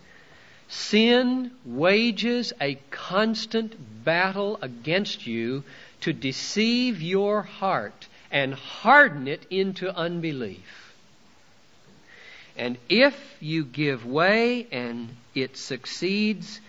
sin 0.69 1.51
wages 1.65 2.53
a 2.61 2.77
constant 2.93 4.05
battle 4.05 4.57
against 4.63 5.27
you 5.27 5.65
to 6.03 6.13
deceive 6.13 7.03
your 7.03 7.43
heart 7.43 8.07
and 8.31 8.55
harden 8.55 9.27
it 9.27 9.47
into 9.51 9.93
unbelief. 9.93 10.95
And 12.57 12.79
if 12.89 13.17
you 13.41 13.65
give 13.65 14.07
way 14.07 14.69
and 14.71 15.09
it 15.35 15.57
succeeds, 15.57 16.61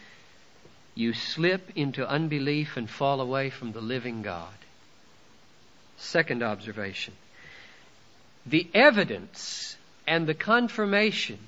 you 0.95 1.13
slip 1.13 1.69
into 1.75 2.09
unbelief 2.09 2.75
and 2.75 2.89
fall 2.89 3.21
away 3.21 3.51
from 3.51 3.73
the 3.73 3.81
living 3.81 4.23
God. 4.23 4.55
Second 5.99 6.41
observation 6.41 7.13
the 8.49 8.67
evidence 8.73 9.77
and 10.07 10.25
the 10.25 10.33
confirmation 10.33 11.39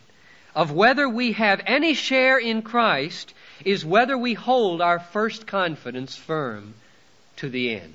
of 0.53 0.71
whether 0.71 1.07
we 1.07 1.31
have 1.33 1.61
any 1.65 1.93
share 1.93 2.37
in 2.37 2.61
Christ 2.61 3.33
is 3.65 3.85
whether 3.85 4.17
we 4.17 4.33
hold 4.33 4.81
our 4.81 4.99
first 4.99 5.47
confidence 5.47 6.15
firm 6.15 6.73
to 7.37 7.49
the 7.49 7.75
end. 7.75 7.93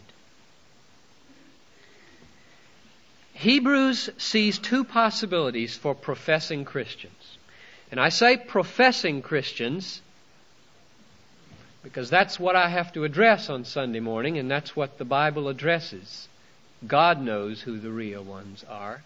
Hebrews 3.34 4.08
sees 4.16 4.58
two 4.58 4.84
possibilities 4.84 5.76
for 5.76 5.94
professing 5.94 6.64
Christians. 6.64 7.38
And 7.90 8.00
I 8.00 8.08
say 8.08 8.36
professing 8.36 9.20
Christians 9.22 10.00
because 11.82 12.10
that's 12.10 12.40
what 12.40 12.56
I 12.56 12.68
have 12.68 12.92
to 12.94 13.04
address 13.04 13.48
on 13.48 13.64
Sunday 13.64 14.00
morning, 14.00 14.38
and 14.38 14.50
that's 14.50 14.74
what 14.74 14.98
the 14.98 15.04
Bible 15.04 15.46
addresses. 15.46 16.26
God 16.84 17.20
knows 17.20 17.60
who 17.60 17.78
the 17.78 17.90
real 17.90 18.22
ones 18.22 18.64
are. 18.68 19.02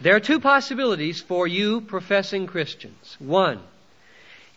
There 0.00 0.14
are 0.14 0.20
two 0.20 0.38
possibilities 0.38 1.20
for 1.20 1.46
you 1.46 1.80
professing 1.80 2.46
Christians. 2.46 3.16
One, 3.18 3.60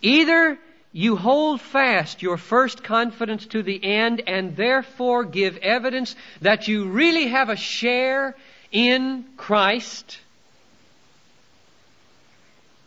either 0.02 0.60
you 0.94 1.16
hold 1.16 1.62
fast 1.62 2.22
your 2.22 2.38
first 2.38 2.84
confidence 2.84 3.46
to 3.48 3.64
the 3.64 3.84
end 3.84 4.22
and 4.28 4.56
therefore 4.56 5.24
give 5.24 5.58
evidence 5.58 6.16
that 6.42 6.68
you 6.68 6.90
really 6.90 7.28
have 7.28 7.50
a 7.50 7.56
share 7.56 8.36
in 8.72 9.26
Christ, 9.38 10.20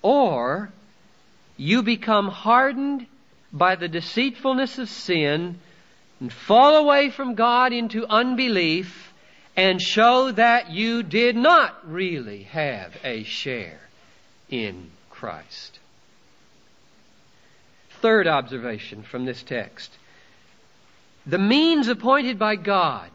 or 0.02 0.70
you 1.56 1.82
become 1.82 2.28
hardened 2.28 3.06
by 3.52 3.76
the 3.76 3.88
deceitfulness 3.88 4.78
of 4.78 4.88
sin 4.88 5.58
and 6.21 6.33
fall 6.33 6.76
away 6.76 7.11
from 7.11 7.35
God 7.35 7.73
into 7.73 8.06
unbelief 8.06 9.12
and 9.56 9.80
show 9.80 10.33
that 10.33 10.71
you 10.71 11.02
did 11.02 11.37
not 11.37 11.90
really 11.90 12.44
have 12.44 12.97
a 13.04 13.25
share 13.25 13.80
in 14.50 14.90
Christ. 15.11 15.78
Third 18.00 18.26
observation 18.26 19.02
from 19.02 19.25
this 19.25 19.42
text. 19.42 19.90
The 21.26 21.38
means 21.38 21.88
appointed 21.88 22.38
by 22.38 22.56
God 22.56 23.11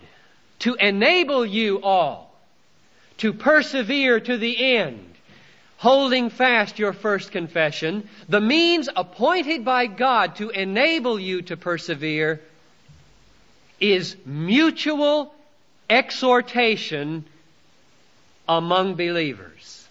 to 0.60 0.76
enable 0.76 1.46
you 1.46 1.82
all 1.82 2.30
to 3.20 3.34
persevere 3.34 4.20
to 4.20 4.38
the 4.38 4.76
end, 4.76 5.06
holding 5.78 6.30
fast 6.30 6.80
your 6.80 6.94
first 6.94 7.32
confession, 7.32 8.08
the 8.28 8.42
means 8.42 8.90
appointed 8.96 9.64
by 9.64 9.88
God 9.88 10.38
to 10.38 10.50
enable 10.50 11.20
you 11.20 11.42
to 11.44 11.58
persevere 11.58 12.42
is 13.80 14.16
mutual 14.26 15.34
exhortation 15.90 17.26
among 18.48 18.96
believers. 18.96 19.88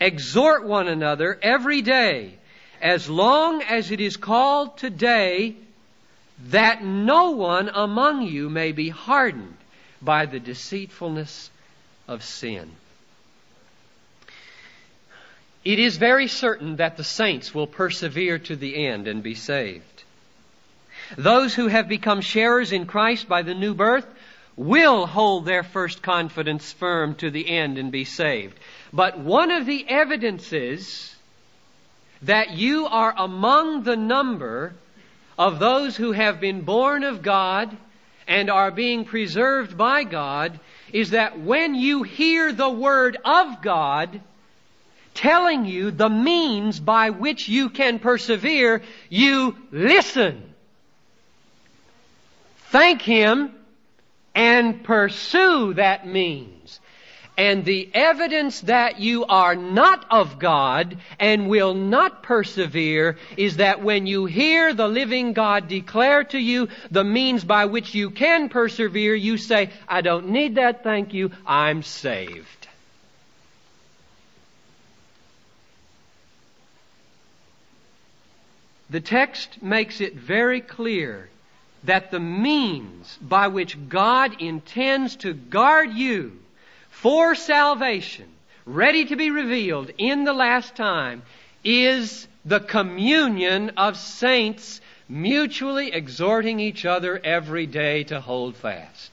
Exhort 0.00 0.64
one 0.64 0.88
another 0.88 1.38
every 1.42 1.82
day, 1.82 2.34
as 2.80 3.08
long 3.08 3.62
as 3.62 3.90
it 3.90 4.00
is 4.00 4.16
called 4.16 4.78
today, 4.78 5.54
that 6.48 6.82
no 6.82 7.32
one 7.32 7.68
among 7.68 8.22
you 8.22 8.48
may 8.48 8.72
be 8.72 8.88
hardened 8.88 9.56
by 10.00 10.24
the 10.26 10.40
deceitfulness 10.40 11.50
of 12.08 12.24
sin. 12.24 12.70
It 15.62 15.78
is 15.78 15.98
very 15.98 16.26
certain 16.26 16.76
that 16.76 16.96
the 16.96 17.04
saints 17.04 17.54
will 17.54 17.66
persevere 17.66 18.38
to 18.38 18.56
the 18.56 18.86
end 18.86 19.06
and 19.06 19.22
be 19.22 19.34
saved. 19.34 19.99
Those 21.16 21.54
who 21.54 21.68
have 21.68 21.88
become 21.88 22.20
sharers 22.20 22.72
in 22.72 22.86
Christ 22.86 23.28
by 23.28 23.42
the 23.42 23.54
new 23.54 23.74
birth 23.74 24.06
will 24.56 25.06
hold 25.06 25.44
their 25.44 25.62
first 25.62 26.02
confidence 26.02 26.72
firm 26.72 27.14
to 27.16 27.30
the 27.30 27.48
end 27.48 27.78
and 27.78 27.90
be 27.90 28.04
saved. 28.04 28.58
But 28.92 29.18
one 29.18 29.50
of 29.50 29.66
the 29.66 29.84
evidences 29.88 31.14
that 32.22 32.50
you 32.50 32.86
are 32.86 33.14
among 33.16 33.84
the 33.84 33.96
number 33.96 34.74
of 35.38 35.58
those 35.58 35.96
who 35.96 36.12
have 36.12 36.40
been 36.40 36.62
born 36.62 37.04
of 37.04 37.22
God 37.22 37.74
and 38.28 38.50
are 38.50 38.70
being 38.70 39.04
preserved 39.04 39.76
by 39.76 40.04
God 40.04 40.60
is 40.92 41.10
that 41.10 41.40
when 41.40 41.74
you 41.74 42.02
hear 42.02 42.52
the 42.52 42.68
word 42.68 43.16
of 43.24 43.62
God, 43.62 44.20
telling 45.14 45.64
you 45.64 45.90
the 45.90 46.10
means 46.10 46.78
by 46.78 47.10
which 47.10 47.48
you 47.48 47.70
can 47.70 47.98
persevere, 47.98 48.82
you 49.08 49.56
listen. 49.72 50.49
Thank 52.70 53.02
Him 53.02 53.52
and 54.32 54.84
pursue 54.84 55.74
that 55.74 56.06
means. 56.06 56.78
And 57.36 57.64
the 57.64 57.90
evidence 57.94 58.60
that 58.62 59.00
you 59.00 59.24
are 59.24 59.56
not 59.56 60.04
of 60.10 60.38
God 60.38 60.98
and 61.18 61.48
will 61.48 61.74
not 61.74 62.22
persevere 62.22 63.16
is 63.36 63.56
that 63.56 63.82
when 63.82 64.06
you 64.06 64.26
hear 64.26 64.72
the 64.72 64.86
living 64.86 65.32
God 65.32 65.66
declare 65.66 66.22
to 66.24 66.38
you 66.38 66.68
the 66.92 67.02
means 67.02 67.42
by 67.42 67.64
which 67.64 67.94
you 67.94 68.10
can 68.10 68.48
persevere, 68.50 69.16
you 69.16 69.36
say, 69.36 69.70
I 69.88 70.02
don't 70.02 70.28
need 70.28 70.56
that, 70.56 70.84
thank 70.84 71.12
you, 71.12 71.32
I'm 71.46 71.82
saved. 71.82 72.68
The 78.90 79.00
text 79.00 79.62
makes 79.62 80.00
it 80.00 80.14
very 80.14 80.60
clear 80.60 81.30
that 81.84 82.10
the 82.10 82.20
means 82.20 83.18
by 83.20 83.48
which 83.48 83.88
God 83.88 84.40
intends 84.40 85.16
to 85.16 85.32
guard 85.32 85.92
you 85.92 86.38
for 86.90 87.34
salvation, 87.34 88.26
ready 88.66 89.06
to 89.06 89.16
be 89.16 89.30
revealed 89.30 89.90
in 89.96 90.24
the 90.24 90.32
last 90.32 90.76
time, 90.76 91.22
is 91.64 92.26
the 92.44 92.60
communion 92.60 93.70
of 93.76 93.96
saints 93.96 94.80
mutually 95.08 95.92
exhorting 95.92 96.60
each 96.60 96.84
other 96.84 97.20
every 97.24 97.66
day 97.66 98.04
to 98.04 98.20
hold 98.20 98.56
fast. 98.56 99.10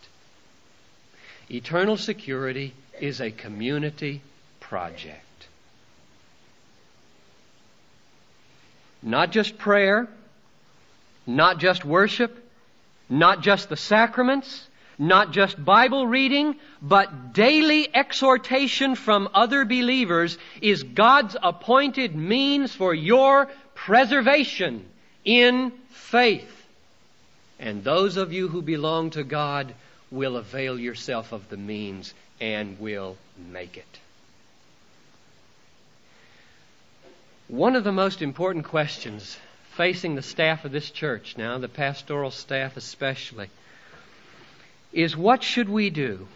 Eternal 1.49 1.97
security 1.97 2.73
is 2.99 3.21
a 3.21 3.31
community 3.31 4.21
project. 4.59 5.47
Not 9.01 9.31
just 9.31 9.57
prayer, 9.57 10.07
not 11.25 11.59
just 11.59 11.85
worship, 11.85 12.46
not 13.09 13.41
just 13.41 13.69
the 13.69 13.77
sacraments, 13.77 14.67
not 14.99 15.31
just 15.31 15.63
Bible 15.63 16.07
reading, 16.07 16.55
but 16.81 17.33
daily 17.33 17.93
exhortation 17.93 18.95
from 18.95 19.29
other 19.33 19.63
believers 19.65 20.37
is 20.61 20.83
God's 20.83 21.35
appointed 21.41 22.15
means 22.15 22.73
for 22.73 22.93
your 22.93 23.47
preservation 23.75 24.85
in 25.23 25.71
faith. 25.89 26.53
And 27.59 27.83
those 27.83 28.17
of 28.17 28.33
you 28.33 28.47
who 28.47 28.61
belong 28.61 29.11
to 29.11 29.23
God 29.23 29.73
will 30.11 30.37
avail 30.37 30.79
yourself 30.79 31.31
of 31.31 31.49
the 31.49 31.57
means 31.57 32.13
and 32.39 32.79
will 32.79 33.17
make 33.51 33.77
it. 33.77 33.99
One 37.47 37.75
of 37.75 37.83
the 37.83 37.91
most 37.91 38.21
important 38.21 38.65
questions 38.65 39.37
facing 39.77 40.15
the 40.15 40.21
staff 40.23 40.65
of 40.65 40.71
this 40.71 40.89
church 40.89 41.35
now, 41.37 41.59
the 41.59 41.69
pastoral 41.69 42.31
staff 42.31 42.75
especially, 42.75 43.47
is 44.91 45.15
what 45.15 45.43
should 45.43 45.69
we 45.69 45.91
do 45.91 46.27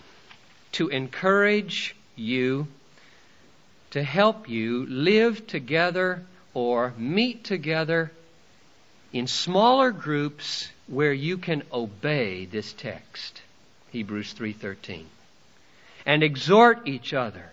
to 0.72 0.88
encourage 0.90 1.96
you, 2.16 2.68
to 3.90 4.04
help 4.04 4.48
you 4.48 4.86
live 4.86 5.46
together 5.48 6.24
or 6.54 6.94
meet 6.98 7.44
together 7.44 8.12
in 9.12 9.26
smaller 9.26 9.92
groups 9.92 10.70
where 10.88 11.12
you 11.12 11.38
can 11.38 11.64
obey 11.74 12.46
this 12.46 12.72
text, 12.74 13.42
Hebrews 13.92 14.34
3:13, 14.34 15.06
and 16.06 16.22
exhort 16.22 16.88
each 16.88 17.14
other 17.14 17.51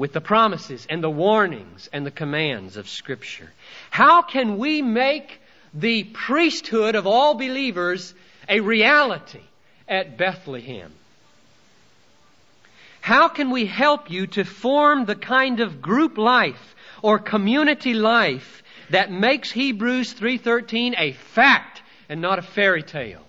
with 0.00 0.14
the 0.14 0.20
promises 0.22 0.86
and 0.88 1.04
the 1.04 1.10
warnings 1.10 1.90
and 1.92 2.06
the 2.06 2.10
commands 2.10 2.78
of 2.78 2.88
Scripture. 2.88 3.50
How 3.90 4.22
can 4.22 4.56
we 4.56 4.80
make 4.80 5.42
the 5.74 6.04
priesthood 6.04 6.94
of 6.94 7.06
all 7.06 7.34
believers 7.34 8.14
a 8.48 8.60
reality 8.60 9.42
at 9.86 10.16
Bethlehem? 10.16 10.90
How 13.02 13.28
can 13.28 13.50
we 13.50 13.66
help 13.66 14.10
you 14.10 14.26
to 14.28 14.44
form 14.44 15.04
the 15.04 15.14
kind 15.14 15.60
of 15.60 15.82
group 15.82 16.16
life 16.16 16.74
or 17.02 17.18
community 17.18 17.92
life 17.92 18.62
that 18.88 19.12
makes 19.12 19.50
Hebrews 19.50 20.14
3:13 20.14 20.94
a 20.96 21.12
fact 21.12 21.82
and 22.08 22.22
not 22.22 22.38
a 22.38 22.42
fairy 22.56 22.82
tale 22.82 23.26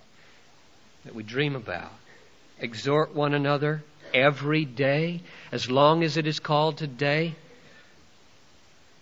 that 1.04 1.14
we 1.14 1.24
dream 1.24 1.58
about? 1.58 1.92
Exhort 2.62 3.14
one 3.14 3.34
another 3.34 3.84
every 4.14 4.66
day, 4.66 5.22
as 5.52 5.70
long 5.70 6.04
as 6.04 6.18
it 6.18 6.28
is 6.28 6.40
called 6.40 6.78
today, 6.78 7.36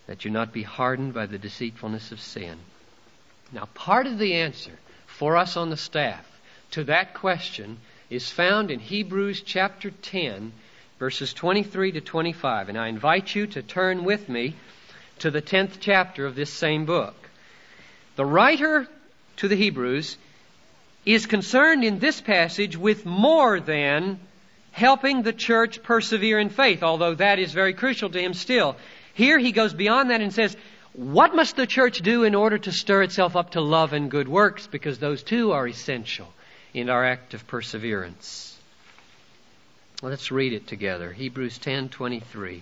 that 0.08 0.26
you 0.26 0.32
not 0.32 0.52
be 0.52 0.64
hardened 0.64 1.14
by 1.14 1.26
the 1.26 1.38
deceitfulness 1.38 2.12
of 2.12 2.20
sin. 2.20 2.58
Now, 3.52 3.66
part 3.74 4.08
of 4.08 4.18
the 4.18 4.36
answer 4.36 4.78
for 5.06 5.38
us 5.38 5.58
on 5.58 5.70
the 5.70 5.78
staff 5.78 6.26
to 6.72 6.84
that 6.86 7.14
question 7.14 7.78
is 8.10 8.32
found 8.32 8.72
in 8.72 8.80
Hebrews 8.80 9.42
chapter 9.42 9.92
10, 9.92 10.52
verses 10.98 11.34
23 11.34 11.94
to 11.94 12.02
25. 12.02 12.70
And 12.70 12.78
I 12.78 12.88
invite 12.88 13.34
you 13.36 13.48
to 13.48 13.62
turn 13.62 14.04
with 14.04 14.30
me 14.30 14.56
to 15.20 15.32
the 15.32 15.42
10th 15.42 15.78
chapter 15.80 16.26
of 16.26 16.36
this 16.36 16.52
same 16.52 16.86
book. 16.86 17.16
The 18.16 18.26
writer 18.26 18.88
to 19.38 19.48
the 19.48 19.56
Hebrews 19.56 20.18
is 21.06 21.26
concerned 21.26 21.84
in 21.84 22.00
this 22.00 22.20
passage 22.20 22.78
with 22.78 23.06
more 23.06 23.60
than 23.60 24.20
helping 24.72 25.22
the 25.22 25.34
church 25.34 25.84
persevere 25.84 26.40
in 26.40 26.50
faith, 26.50 26.84
although 26.84 27.16
that 27.16 27.40
is 27.40 27.52
very 27.54 27.74
crucial 27.74 28.10
to 28.10 28.22
him 28.22 28.34
still. 28.34 28.76
Here 29.14 29.40
he 29.40 29.52
goes 29.52 29.74
beyond 29.74 30.10
that 30.10 30.22
and 30.22 30.34
says, 30.34 30.56
what 30.94 31.36
must 31.36 31.56
the 31.56 31.68
church 31.68 32.02
do 32.02 32.24
in 32.24 32.36
order 32.36 32.58
to 32.58 32.72
stir 32.72 33.04
itself 33.04 33.36
up 33.36 33.52
to 33.52 33.62
love 33.62 33.94
and 33.94 34.10
good 34.10 34.28
works? 34.28 34.68
Because 34.68 35.00
those 35.00 35.24
two 35.24 35.52
are 35.52 35.68
essential 35.68 36.34
in 36.74 36.90
our 36.90 37.06
act 37.06 37.34
of 37.34 37.48
perseverance. 37.48 38.58
Let's 40.02 40.32
read 40.32 40.54
it 40.54 40.68
together. 40.68 41.12
Hebrews 41.12 41.60
10:23. 41.60 42.62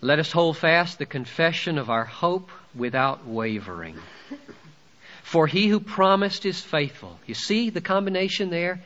Let 0.00 0.18
us 0.18 0.30
hold 0.32 0.56
fast 0.56 0.98
the 0.98 1.06
confession 1.06 1.78
of 1.78 1.90
our 1.90 2.04
hope 2.04 2.50
without 2.74 3.26
wavering. 3.26 3.98
For 5.22 5.46
he 5.46 5.68
who 5.68 5.80
promised 5.80 6.46
is 6.46 6.60
faithful. 6.60 7.18
You 7.26 7.34
see 7.34 7.70
the 7.70 7.80
combination 7.80 8.50
there? 8.50 8.80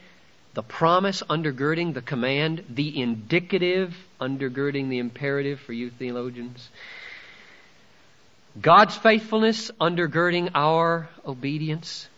The 0.58 0.62
promise 0.64 1.22
undergirding 1.30 1.94
the 1.94 2.02
command, 2.02 2.64
the 2.68 3.00
indicative 3.00 3.96
undergirding 4.20 4.88
the 4.88 4.98
imperative 4.98 5.60
for 5.60 5.72
you 5.72 5.88
theologians. 5.88 6.68
God's 8.60 8.96
faithfulness 8.96 9.70
undergirding 9.80 10.50
our 10.56 11.08
obedience. 11.24 12.08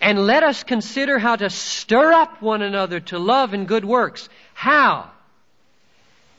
And 0.00 0.28
let 0.28 0.44
us 0.44 0.62
consider 0.62 1.18
how 1.18 1.34
to 1.34 1.50
stir 1.50 2.12
up 2.12 2.40
one 2.40 2.62
another 2.62 3.00
to 3.00 3.18
love 3.18 3.52
and 3.52 3.66
good 3.66 3.84
works. 3.84 4.28
How? 4.54 5.10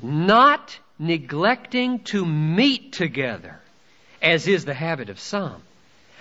Not 0.02 0.80
neglecting 0.98 2.04
to 2.06 2.26
meet 2.26 2.94
together, 2.94 3.60
as 4.22 4.48
is 4.48 4.64
the 4.64 4.74
habit 4.74 5.10
of 5.10 5.20
some, 5.20 5.62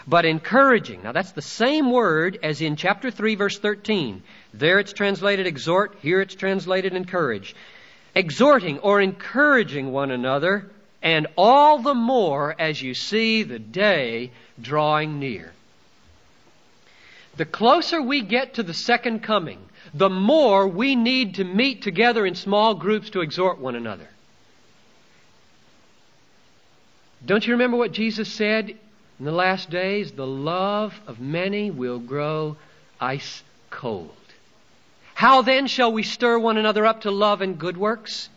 but 0.06 0.24
encouraging. 0.24 1.02
Now 1.02 1.12
that's 1.12 1.32
the 1.32 1.42
same 1.42 1.90
word 1.90 2.38
as 2.42 2.60
in 2.60 2.76
chapter 2.76 3.10
3 3.10 3.34
verse 3.34 3.58
13. 3.58 4.22
There 4.54 4.78
it's 4.78 4.92
translated 4.92 5.46
exhort, 5.46 5.96
here 6.00 6.20
it's 6.20 6.34
translated 6.34 6.94
encourage. 6.94 7.56
Exhorting 8.14 8.78
or 8.78 9.00
encouraging 9.00 9.92
one 9.92 10.10
another, 10.10 10.70
and 11.02 11.26
all 11.36 11.78
the 11.78 11.94
more 11.94 12.54
as 12.58 12.80
you 12.80 12.94
see 12.94 13.42
the 13.42 13.58
day 13.58 14.30
drawing 14.60 15.18
near. 15.18 15.52
The 17.36 17.44
closer 17.44 18.00
we 18.00 18.22
get 18.22 18.54
to 18.54 18.62
the 18.62 18.72
second 18.72 19.22
coming, 19.22 19.58
the 19.92 20.08
more 20.08 20.66
we 20.66 20.96
need 20.96 21.34
to 21.34 21.44
meet 21.44 21.82
together 21.82 22.24
in 22.24 22.34
small 22.34 22.74
groups 22.74 23.10
to 23.10 23.20
exhort 23.20 23.58
one 23.58 23.76
another. 23.76 24.08
Don't 27.24 27.46
you 27.46 27.52
remember 27.52 27.76
what 27.76 27.92
Jesus 27.92 28.32
said 28.32 28.78
in 29.18 29.24
the 29.24 29.32
last 29.32 29.70
days? 29.70 30.12
The 30.12 30.26
love 30.26 30.98
of 31.06 31.20
many 31.20 31.70
will 31.70 31.98
grow 31.98 32.56
ice 33.00 33.42
cold. 33.70 34.10
How 35.14 35.42
then 35.42 35.66
shall 35.66 35.92
we 35.92 36.02
stir 36.02 36.38
one 36.38 36.58
another 36.58 36.84
up 36.84 37.02
to 37.02 37.10
love 37.10 37.40
and 37.40 37.58
good 37.58 37.76
works? 37.76 38.28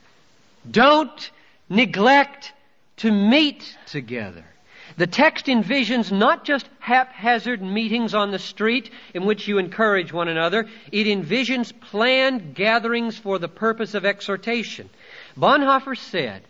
Don't 0.69 1.31
neglect 1.69 2.53
to 2.97 3.11
meet 3.11 3.77
together. 3.87 4.45
The 4.97 5.07
text 5.07 5.45
envisions 5.45 6.11
not 6.11 6.43
just 6.43 6.67
haphazard 6.79 7.61
meetings 7.61 8.13
on 8.13 8.31
the 8.31 8.39
street 8.39 8.91
in 9.13 9.25
which 9.25 9.47
you 9.47 9.57
encourage 9.57 10.11
one 10.11 10.27
another, 10.27 10.67
it 10.91 11.07
envisions 11.07 11.71
planned 11.79 12.55
gatherings 12.55 13.17
for 13.17 13.39
the 13.39 13.47
purpose 13.47 13.93
of 13.93 14.05
exhortation. 14.05 14.89
Bonhoeffer 15.37 15.95
said, 15.97 16.41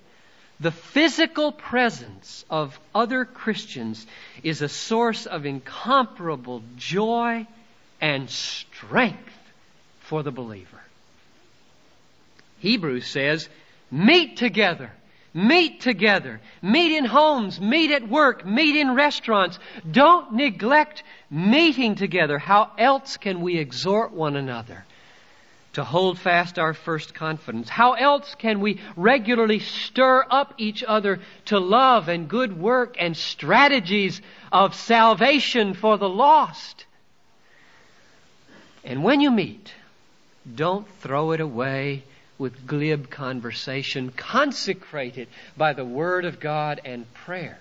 the 0.60 0.72
physical 0.72 1.52
presence 1.52 2.44
of 2.50 2.80
other 2.94 3.24
Christians 3.26 4.06
is 4.44 4.62
a 4.62 4.70
source 4.70 5.26
of 5.26 5.46
incomparable 5.46 6.62
joy 6.76 7.48
and 8.02 8.30
strength 8.30 9.34
for 10.02 10.22
the 10.22 10.32
believer. 10.32 10.82
Hebrews 12.60 13.08
says, 13.08 13.48
meet 13.90 14.38
together. 14.38 14.92
Meet 15.34 15.82
together. 15.82 16.42
Meet 16.62 16.98
in 16.98 17.06
homes. 17.06 17.62
Meet 17.62 17.92
at 17.92 18.10
work. 18.10 18.46
Meet 18.46 18.76
in 18.76 18.96
restaurants. 18.96 19.60
Don't 19.90 20.34
neglect 20.34 21.04
meeting 21.30 21.96
together. 21.96 22.40
How 22.40 22.72
else 22.78 23.18
can 23.18 23.42
we 23.42 23.58
exhort 23.58 24.12
one 24.12 24.36
another? 24.36 24.86
To 25.74 25.84
hold 25.84 26.18
fast 26.18 26.58
our 26.58 26.74
first 26.74 27.14
confidence? 27.14 27.70
How 27.70 27.94
else 27.94 28.36
can 28.36 28.60
we 28.60 28.82
regularly 28.96 29.60
stir 29.60 30.26
up 30.30 30.54
each 30.58 30.84
other 30.84 31.20
to 31.46 31.60
love 31.60 32.08
and 32.08 32.28
good 32.28 32.60
work 32.60 32.96
and 33.00 33.16
strategies 33.16 34.22
of 34.52 34.76
salvation 34.76 35.74
for 35.74 35.98
the 35.98 36.10
lost? 36.10 36.86
And 38.84 39.04
when 39.04 39.22
you 39.22 39.32
meet, 39.32 39.74
don't 40.56 40.88
throw 41.02 41.32
it 41.32 41.42
away 41.42 42.04
with 42.38 42.66
glib 42.66 43.10
conversation. 43.10 44.10
Consecrate 44.10 45.18
it 45.18 45.30
by 45.58 45.74
the 45.74 45.86
Word 45.86 46.26
of 46.26 46.40
God 46.40 46.82
and 46.86 47.12
prayer. 47.14 47.60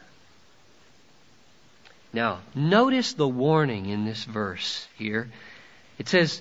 Now, 2.12 2.38
notice 2.54 3.12
the 3.12 3.28
warning 3.28 3.86
in 3.86 4.06
this 4.06 4.24
verse 4.24 4.86
here. 4.96 5.28
It 5.98 6.08
says, 6.08 6.40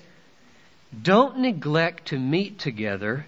don't 1.02 1.38
neglect 1.38 2.08
to 2.08 2.18
meet 2.18 2.58
together. 2.58 3.26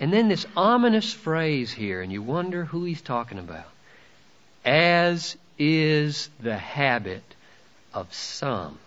And 0.00 0.12
then 0.12 0.28
this 0.28 0.46
ominous 0.56 1.12
phrase 1.12 1.72
here, 1.72 2.02
and 2.02 2.12
you 2.12 2.22
wonder 2.22 2.64
who 2.64 2.84
he's 2.84 3.02
talking 3.02 3.38
about. 3.38 3.68
As 4.64 5.36
is 5.58 6.28
the 6.40 6.56
habit 6.56 7.22
of 7.92 8.12
some. 8.12 8.78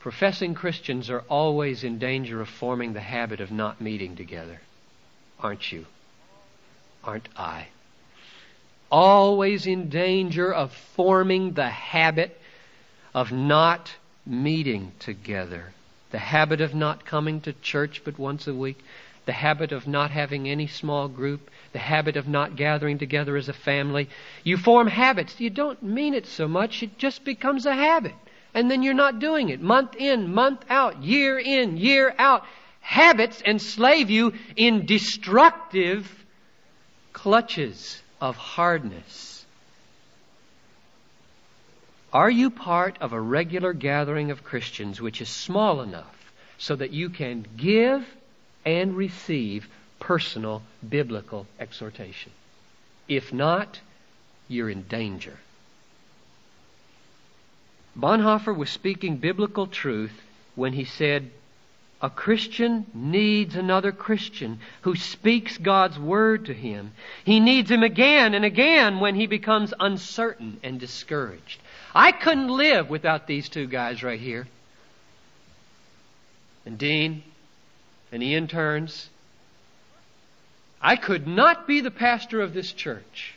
Professing 0.00 0.54
Christians 0.54 1.10
are 1.10 1.22
always 1.28 1.84
in 1.84 1.98
danger 1.98 2.40
of 2.40 2.48
forming 2.48 2.92
the 2.92 3.00
habit 3.00 3.40
of 3.40 3.52
not 3.52 3.80
meeting 3.80 4.16
together. 4.16 4.60
Aren't 5.38 5.72
you? 5.72 5.86
Aren't 7.04 7.28
I? 7.36 7.68
Always 8.90 9.66
in 9.66 9.88
danger 9.88 10.52
of 10.52 10.72
forming 10.72 11.52
the 11.52 11.68
habit 11.68 12.38
of 13.14 13.32
not 13.32 13.92
meeting 14.24 14.92
together, 14.98 15.72
the 16.10 16.18
habit 16.18 16.60
of 16.60 16.74
not 16.74 17.04
coming 17.04 17.40
to 17.40 17.52
church 17.54 18.02
but 18.04 18.18
once 18.18 18.46
a 18.46 18.54
week, 18.54 18.78
the 19.24 19.32
habit 19.32 19.72
of 19.72 19.86
not 19.86 20.10
having 20.10 20.48
any 20.48 20.66
small 20.66 21.08
group, 21.08 21.50
the 21.72 21.78
habit 21.78 22.16
of 22.16 22.26
not 22.26 22.56
gathering 22.56 22.98
together 22.98 23.36
as 23.36 23.48
a 23.48 23.52
family. 23.52 24.08
You 24.42 24.56
form 24.56 24.88
habits. 24.88 25.40
You 25.40 25.50
don't 25.50 25.82
mean 25.82 26.14
it 26.14 26.26
so 26.26 26.48
much, 26.48 26.82
it 26.82 26.98
just 26.98 27.24
becomes 27.24 27.66
a 27.66 27.74
habit. 27.74 28.14
And 28.54 28.70
then 28.70 28.82
you're 28.82 28.94
not 28.94 29.18
doing 29.18 29.48
it. 29.48 29.60
Month 29.60 29.96
in, 29.96 30.34
month 30.34 30.64
out, 30.68 31.02
year 31.02 31.38
in, 31.38 31.76
year 31.76 32.14
out. 32.18 32.44
Habits 32.80 33.40
enslave 33.46 34.10
you 34.10 34.34
in 34.56 34.84
destructive 34.86 36.10
clutches 37.12 38.02
of 38.20 38.36
hardness. 38.36 39.31
Are 42.12 42.30
you 42.30 42.50
part 42.50 42.98
of 43.00 43.12
a 43.12 43.20
regular 43.20 43.72
gathering 43.72 44.30
of 44.30 44.44
Christians 44.44 45.00
which 45.00 45.22
is 45.22 45.28
small 45.28 45.80
enough 45.80 46.32
so 46.58 46.76
that 46.76 46.92
you 46.92 47.08
can 47.08 47.46
give 47.56 48.06
and 48.66 48.94
receive 48.94 49.66
personal 49.98 50.62
biblical 50.86 51.46
exhortation? 51.58 52.32
If 53.08 53.32
not, 53.32 53.80
you're 54.46 54.68
in 54.68 54.82
danger. 54.82 55.38
Bonhoeffer 57.96 58.54
was 58.56 58.68
speaking 58.68 59.16
biblical 59.16 59.66
truth 59.66 60.20
when 60.54 60.74
he 60.74 60.84
said, 60.84 61.30
a 62.02 62.10
Christian 62.10 62.84
needs 62.92 63.54
another 63.54 63.92
Christian 63.92 64.58
who 64.80 64.96
speaks 64.96 65.56
God's 65.56 65.96
word 65.98 66.46
to 66.46 66.54
him. 66.54 66.92
He 67.24 67.38
needs 67.38 67.70
him 67.70 67.84
again 67.84 68.34
and 68.34 68.44
again 68.44 68.98
when 68.98 69.14
he 69.14 69.26
becomes 69.26 69.72
uncertain 69.78 70.58
and 70.64 70.80
discouraged. 70.80 71.60
I 71.94 72.12
couldn't 72.12 72.48
live 72.48 72.88
without 72.88 73.26
these 73.26 73.48
two 73.48 73.66
guys 73.66 74.02
right 74.02 74.20
here. 74.20 74.46
And 76.64 76.78
Dean 76.78 77.22
and 78.10 78.22
the 78.22 78.34
interns. 78.34 79.08
I 80.80 80.96
could 80.96 81.26
not 81.26 81.66
be 81.66 81.80
the 81.80 81.90
pastor 81.90 82.40
of 82.40 82.54
this 82.54 82.72
church 82.72 83.34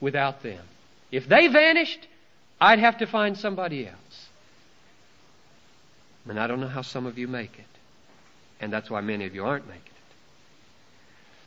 without 0.00 0.42
them. 0.42 0.62
If 1.10 1.28
they 1.28 1.48
vanished, 1.48 2.06
I'd 2.60 2.78
have 2.78 2.98
to 2.98 3.06
find 3.06 3.36
somebody 3.36 3.86
else. 3.86 4.28
And 6.28 6.38
I 6.38 6.46
don't 6.46 6.60
know 6.60 6.68
how 6.68 6.82
some 6.82 7.06
of 7.06 7.18
you 7.18 7.26
make 7.26 7.58
it. 7.58 7.64
And 8.60 8.72
that's 8.72 8.90
why 8.90 9.00
many 9.00 9.24
of 9.24 9.34
you 9.34 9.44
aren't 9.44 9.66
making 9.66 9.82
it. 9.82 9.92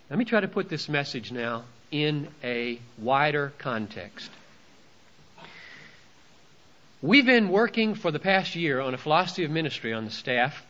Let 0.10 0.18
me 0.18 0.26
try 0.26 0.40
to 0.40 0.48
put 0.48 0.70
this 0.70 0.90
message 0.90 1.32
now 1.32 1.66
in 1.92 2.30
a 2.44 2.80
wider 2.98 3.54
context. 3.58 4.30
We've 7.04 7.26
been 7.26 7.50
working 7.50 7.96
for 7.96 8.12
the 8.12 8.20
past 8.20 8.56
year 8.56 8.80
on 8.80 8.94
a 8.94 8.98
philosophy 8.98 9.44
of 9.44 9.50
ministry 9.50 9.92
on 9.92 10.06
the 10.06 10.12
staff 10.12 10.64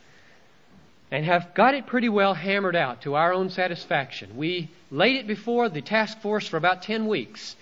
and 1.10 1.26
have 1.26 1.52
got 1.52 1.74
it 1.74 1.84
pretty 1.84 2.08
well 2.08 2.32
hammered 2.32 2.74
out 2.74 3.02
to 3.02 3.16
our 3.16 3.34
own 3.34 3.50
satisfaction. 3.50 4.38
We 4.38 4.70
laid 4.90 5.16
it 5.16 5.26
before 5.26 5.68
the 5.68 5.82
task 5.82 6.22
force 6.22 6.48
for 6.48 6.56
about 6.56 6.80
10 6.80 7.06
weeks. 7.06 7.54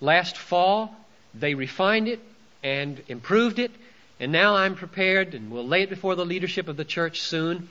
Last 0.00 0.36
fall, 0.36 0.96
they 1.34 1.54
refined 1.54 2.08
it 2.08 2.18
and 2.64 3.00
improved 3.06 3.60
it, 3.60 3.70
and 4.18 4.32
now 4.32 4.56
I'm 4.56 4.74
prepared 4.74 5.36
and 5.36 5.52
we'll 5.52 5.68
lay 5.68 5.82
it 5.82 5.88
before 5.90 6.16
the 6.16 6.26
leadership 6.26 6.66
of 6.66 6.76
the 6.76 6.84
church 6.84 7.20
soon 7.20 7.68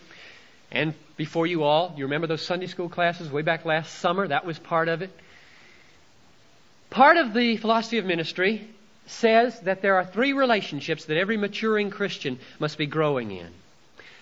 and 0.72 0.94
before 1.18 1.46
you 1.46 1.64
all. 1.64 1.94
You 1.98 2.06
remember 2.06 2.28
those 2.28 2.46
Sunday 2.46 2.68
school 2.68 2.88
classes 2.88 3.30
way 3.30 3.42
back 3.42 3.66
last 3.66 3.96
summer? 3.96 4.26
That 4.26 4.46
was 4.46 4.58
part 4.58 4.88
of 4.88 5.02
it. 5.02 5.10
Part 6.92 7.18
of 7.18 7.34
the 7.34 7.58
philosophy 7.58 7.98
of 7.98 8.06
ministry 8.06 8.70
says 9.06 9.60
that 9.62 9.82
there 9.82 9.96
are 9.96 10.06
three 10.06 10.34
relationships 10.34 11.06
that 11.06 11.18
every 11.18 11.38
maturing 11.38 11.90
Christian 11.90 12.40
must 12.60 12.78
be 12.78 12.86
growing 12.86 13.32
in. 13.32 13.50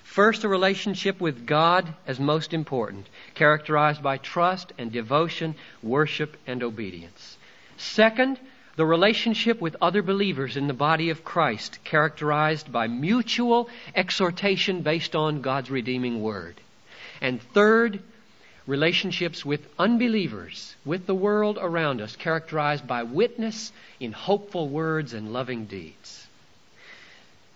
First, 0.04 0.44
a 0.44 0.48
relationship 0.48 1.20
with 1.20 1.48
God 1.48 1.94
as 2.06 2.20
most 2.20 2.54
important, 2.54 3.08
characterized 3.34 4.04
by 4.04 4.18
trust 4.18 4.74
and 4.78 4.92
devotion, 4.92 5.56
worship 5.82 6.38
and 6.46 6.62
obedience. 6.62 7.38
Second, 7.78 8.40
the 8.76 8.86
relationship 8.86 9.62
with 9.62 9.76
other 9.82 10.02
believers 10.02 10.58
in 10.58 10.68
the 10.68 10.74
body 10.74 11.10
of 11.10 11.24
Christ, 11.24 11.80
characterized 11.84 12.72
by 12.72 12.88
mutual 12.88 13.70
exhortation 13.96 14.82
based 14.82 15.16
on 15.16 15.42
God's 15.42 15.72
redeeming 15.72 16.22
word. 16.22 16.60
And 17.22 17.42
third, 17.54 18.02
relationships 18.66 19.44
with 19.44 19.68
unbelievers, 19.78 20.76
with 20.86 21.06
the 21.06 21.16
world 21.16 21.58
around 21.60 22.02
us, 22.02 22.16
characterized 22.16 22.88
by 22.88 23.04
witness 23.04 23.72
in 24.00 24.12
hopeful 24.12 24.70
words 24.70 25.14
and 25.14 25.34
loving 25.34 25.66
deeds. 25.66 26.26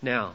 Now, 0.02 0.34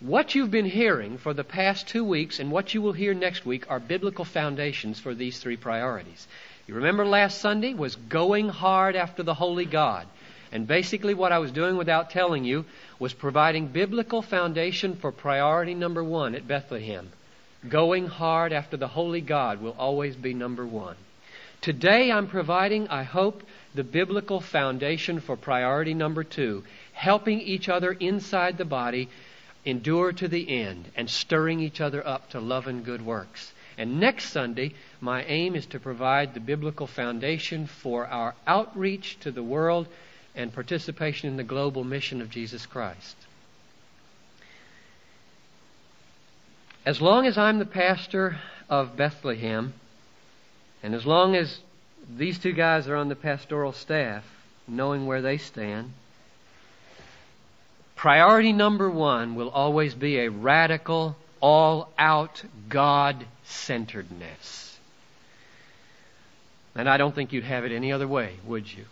what 0.00 0.34
you've 0.34 0.50
been 0.50 0.64
hearing 0.64 1.18
for 1.18 1.34
the 1.34 1.44
past 1.44 1.86
two 1.88 2.04
weeks 2.04 2.40
and 2.40 2.50
what 2.50 2.74
you 2.74 2.82
will 2.82 2.92
hear 2.92 3.14
next 3.14 3.46
week 3.46 3.70
are 3.70 3.80
biblical 3.80 4.24
foundations 4.24 4.98
for 4.98 5.14
these 5.14 5.38
three 5.38 5.56
priorities. 5.56 6.26
You 6.66 6.74
remember 6.74 7.06
last 7.06 7.40
Sunday 7.40 7.74
was 7.74 7.96
going 7.96 8.48
hard 8.48 8.96
after 8.96 9.22
the 9.22 9.34
Holy 9.34 9.66
God. 9.66 10.06
And 10.50 10.66
basically, 10.66 11.14
what 11.14 11.32
I 11.32 11.38
was 11.38 11.52
doing 11.52 11.76
without 11.76 12.10
telling 12.10 12.44
you 12.44 12.64
was 12.98 13.12
providing 13.12 13.66
biblical 13.66 14.22
foundation 14.22 14.96
for 14.96 15.10
priority 15.12 15.74
number 15.74 16.02
one 16.02 16.34
at 16.34 16.48
Bethlehem 16.48 17.10
Going 17.68 18.06
hard 18.06 18.52
after 18.52 18.76
the 18.76 18.88
Holy 18.88 19.22
God 19.22 19.62
will 19.62 19.74
always 19.78 20.16
be 20.16 20.34
number 20.34 20.66
one. 20.66 20.96
Today 21.62 22.12
I'm 22.12 22.26
providing, 22.26 22.88
I 22.88 23.04
hope, 23.04 23.42
the 23.74 23.84
biblical 23.84 24.40
foundation 24.40 25.18
for 25.20 25.34
priority 25.34 25.94
number 25.94 26.24
two, 26.24 26.64
helping 26.92 27.40
each 27.40 27.70
other 27.70 27.92
inside 27.92 28.58
the 28.58 28.66
body 28.66 29.08
endure 29.64 30.12
to 30.12 30.28
the 30.28 30.60
end 30.60 30.90
and 30.94 31.08
stirring 31.08 31.60
each 31.60 31.80
other 31.80 32.06
up 32.06 32.28
to 32.30 32.40
love 32.40 32.66
and 32.66 32.84
good 32.84 33.00
works. 33.00 33.52
And 33.78 33.98
next 33.98 34.26
Sunday, 34.26 34.74
my 35.00 35.24
aim 35.24 35.56
is 35.56 35.64
to 35.66 35.80
provide 35.80 36.34
the 36.34 36.40
biblical 36.40 36.86
foundation 36.86 37.66
for 37.66 38.06
our 38.06 38.34
outreach 38.46 39.18
to 39.20 39.32
the 39.32 39.42
world 39.42 39.88
and 40.34 40.52
participation 40.52 41.30
in 41.30 41.36
the 41.38 41.44
global 41.44 41.82
mission 41.82 42.20
of 42.20 42.28
Jesus 42.30 42.66
Christ. 42.66 43.16
As 46.86 47.00
long 47.00 47.26
as 47.26 47.38
I'm 47.38 47.58
the 47.58 47.64
pastor 47.64 48.38
of 48.68 48.96
Bethlehem, 48.96 49.72
and 50.82 50.94
as 50.94 51.06
long 51.06 51.34
as 51.34 51.58
these 52.16 52.38
two 52.38 52.52
guys 52.52 52.88
are 52.88 52.96
on 52.96 53.08
the 53.08 53.16
pastoral 53.16 53.72
staff, 53.72 54.24
knowing 54.68 55.06
where 55.06 55.22
they 55.22 55.38
stand, 55.38 55.92
priority 57.96 58.52
number 58.52 58.90
one 58.90 59.34
will 59.34 59.48
always 59.48 59.94
be 59.94 60.18
a 60.18 60.30
radical, 60.30 61.16
all 61.40 61.90
out 61.98 62.42
God 62.68 63.24
centeredness. 63.44 64.78
And 66.74 66.88
I 66.88 66.96
don't 66.96 67.14
think 67.14 67.32
you'd 67.32 67.44
have 67.44 67.64
it 67.64 67.72
any 67.72 67.92
other 67.92 68.08
way, 68.08 68.34
would 68.44 68.70
you? 68.70 68.84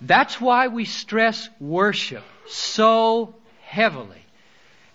That's 0.00 0.40
why 0.40 0.68
we 0.68 0.86
stress 0.86 1.50
worship 1.58 2.24
so 2.46 3.34
heavily 3.62 4.22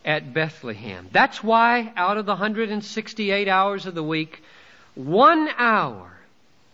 at 0.05 0.33
Bethlehem. 0.33 1.09
That's 1.11 1.43
why 1.43 1.91
out 1.97 2.17
of 2.17 2.25
the 2.25 2.33
168 2.33 3.47
hours 3.47 3.87
of 3.87 3.95
the 3.95 4.03
week, 4.03 4.41
one 4.93 5.49
hour, 5.57 6.11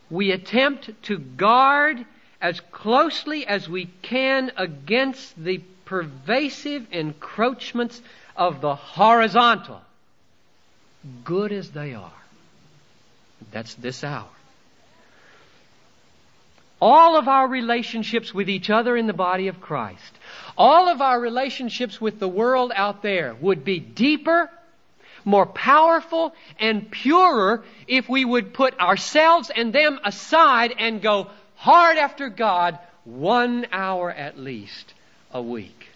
we 0.10 0.32
attempt 0.32 0.92
to 1.04 1.18
guard 1.18 2.06
as 2.42 2.60
closely 2.60 3.48
as 3.48 3.70
we 3.70 3.86
can 4.02 4.52
against 4.58 5.42
the 5.42 5.62
pervasive 5.86 6.88
encroachments 6.92 8.02
of 8.36 8.62
the 8.62 8.76
horizontal, 8.76 9.82
good 11.24 11.52
as 11.52 11.72
they 11.72 11.94
are. 11.94 12.12
That's 13.52 13.74
this 13.76 14.04
hour. 14.04 14.28
All 16.82 17.16
of 17.16 17.28
our 17.28 17.48
relationships 17.48 18.34
with 18.34 18.50
each 18.50 18.72
other 18.72 18.98
in 18.98 19.06
the 19.06 19.14
body 19.14 19.48
of 19.50 19.62
Christ, 19.62 20.18
all 20.58 20.90
of 20.90 21.00
our 21.00 21.20
relationships 21.20 22.02
with 22.02 22.20
the 22.20 22.28
world 22.28 22.72
out 22.76 23.04
there 23.04 23.36
would 23.36 23.64
be 23.64 23.80
deeper, 23.80 24.50
more 25.24 25.46
powerful, 25.46 26.34
and 26.60 26.90
purer 26.90 27.64
if 27.88 28.10
we 28.10 28.26
would 28.26 28.56
put 28.56 28.80
ourselves 28.80 29.52
and 29.56 29.72
them 29.72 30.00
aside 30.04 30.74
and 30.80 31.04
go 31.04 31.28
hard 31.56 31.98
after 31.98 32.30
God 32.30 32.80
one 33.04 33.68
hour 33.72 34.12
at 34.12 34.40
least 34.40 34.96
a 35.32 35.42
week. 35.42 35.88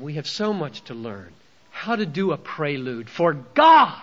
We 0.00 0.14
have 0.14 0.26
so 0.26 0.52
much 0.52 0.82
to 0.84 0.94
learn. 0.94 1.32
How 1.70 1.94
to 1.94 2.06
do 2.06 2.32
a 2.32 2.36
prelude 2.36 3.08
for 3.08 3.34
God. 3.34 4.02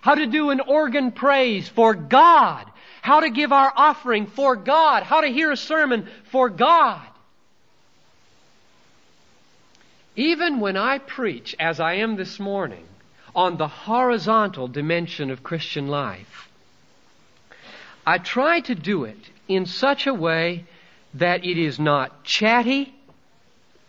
How 0.00 0.14
to 0.14 0.26
do 0.26 0.50
an 0.50 0.60
organ 0.60 1.12
praise 1.12 1.68
for 1.68 1.94
God 1.94 2.70
how 3.04 3.20
to 3.20 3.28
give 3.28 3.52
our 3.52 3.70
offering 3.76 4.26
for 4.26 4.56
God, 4.56 5.02
how 5.02 5.20
to 5.20 5.26
hear 5.26 5.52
a 5.52 5.58
sermon 5.58 6.08
for 6.30 6.48
God. 6.48 7.06
Even 10.16 10.58
when 10.58 10.78
I 10.78 10.96
preach, 10.96 11.54
as 11.60 11.80
I 11.80 11.96
am 11.96 12.16
this 12.16 12.40
morning, 12.40 12.86
on 13.34 13.58
the 13.58 13.68
horizontal 13.68 14.68
dimension 14.68 15.30
of 15.30 15.42
Christian 15.42 15.86
life, 15.86 16.48
I 18.06 18.16
try 18.16 18.60
to 18.60 18.74
do 18.74 19.04
it 19.04 19.20
in 19.48 19.66
such 19.66 20.06
a 20.06 20.14
way 20.14 20.64
that 21.12 21.44
it 21.44 21.58
is 21.58 21.78
not 21.78 22.24
chatty 22.24 22.94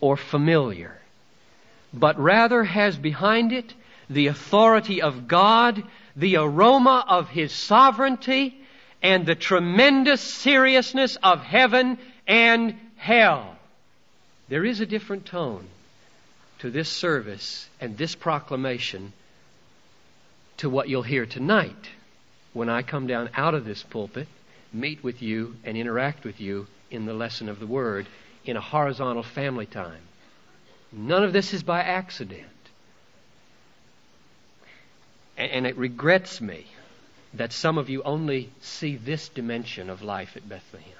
or 0.01 0.17
familiar, 0.17 0.99
but 1.93 2.19
rather 2.19 2.65
has 2.65 2.97
behind 2.97 3.53
it 3.53 3.73
the 4.09 4.27
authority 4.27 5.01
of 5.01 5.25
God, 5.25 5.81
the 6.17 6.35
aroma 6.35 7.05
of 7.07 7.29
His 7.29 7.53
sovereignty, 7.53 8.59
and 9.05 9.23
the 9.23 9.35
tremendous 9.35 10.19
seriousness 10.19 11.15
of 11.21 11.39
heaven 11.39 11.99
and 12.25 12.73
hell. 12.95 13.55
There 14.49 14.65
is 14.65 14.79
a 14.79 14.87
different 14.87 15.27
tone 15.27 15.67
to 16.57 16.71
this 16.71 16.89
service 16.89 17.69
and 17.79 17.95
this 17.99 18.15
proclamation 18.15 19.13
to 20.57 20.71
what 20.71 20.89
you'll 20.89 21.03
hear 21.03 21.27
tonight 21.27 21.91
when 22.53 22.67
I 22.67 22.81
come 22.81 23.05
down 23.05 23.29
out 23.35 23.53
of 23.53 23.63
this 23.63 23.83
pulpit, 23.83 24.27
meet 24.73 25.03
with 25.03 25.21
you, 25.21 25.55
and 25.63 25.77
interact 25.77 26.23
with 26.23 26.41
you 26.41 26.65
in 26.89 27.05
the 27.05 27.13
lesson 27.13 27.47
of 27.47 27.59
the 27.59 27.67
Word 27.67 28.07
in 28.43 28.57
a 28.57 28.61
horizontal 28.61 29.21
family 29.21 29.67
time. 29.67 30.01
None 30.91 31.23
of 31.23 31.31
this 31.31 31.53
is 31.53 31.61
by 31.61 31.81
accident. 31.81 32.47
And 35.37 35.67
it 35.67 35.77
regrets 35.77 36.41
me 36.41 36.65
that 37.37 37.51
some 37.51 37.77
of 37.77 37.89
you 37.89 38.01
only 38.03 38.49
see 38.61 38.95
this 38.95 39.29
dimension 39.29 39.89
of 39.89 40.01
life 40.01 40.37
at 40.37 40.47
Bethlehem. 40.47 40.91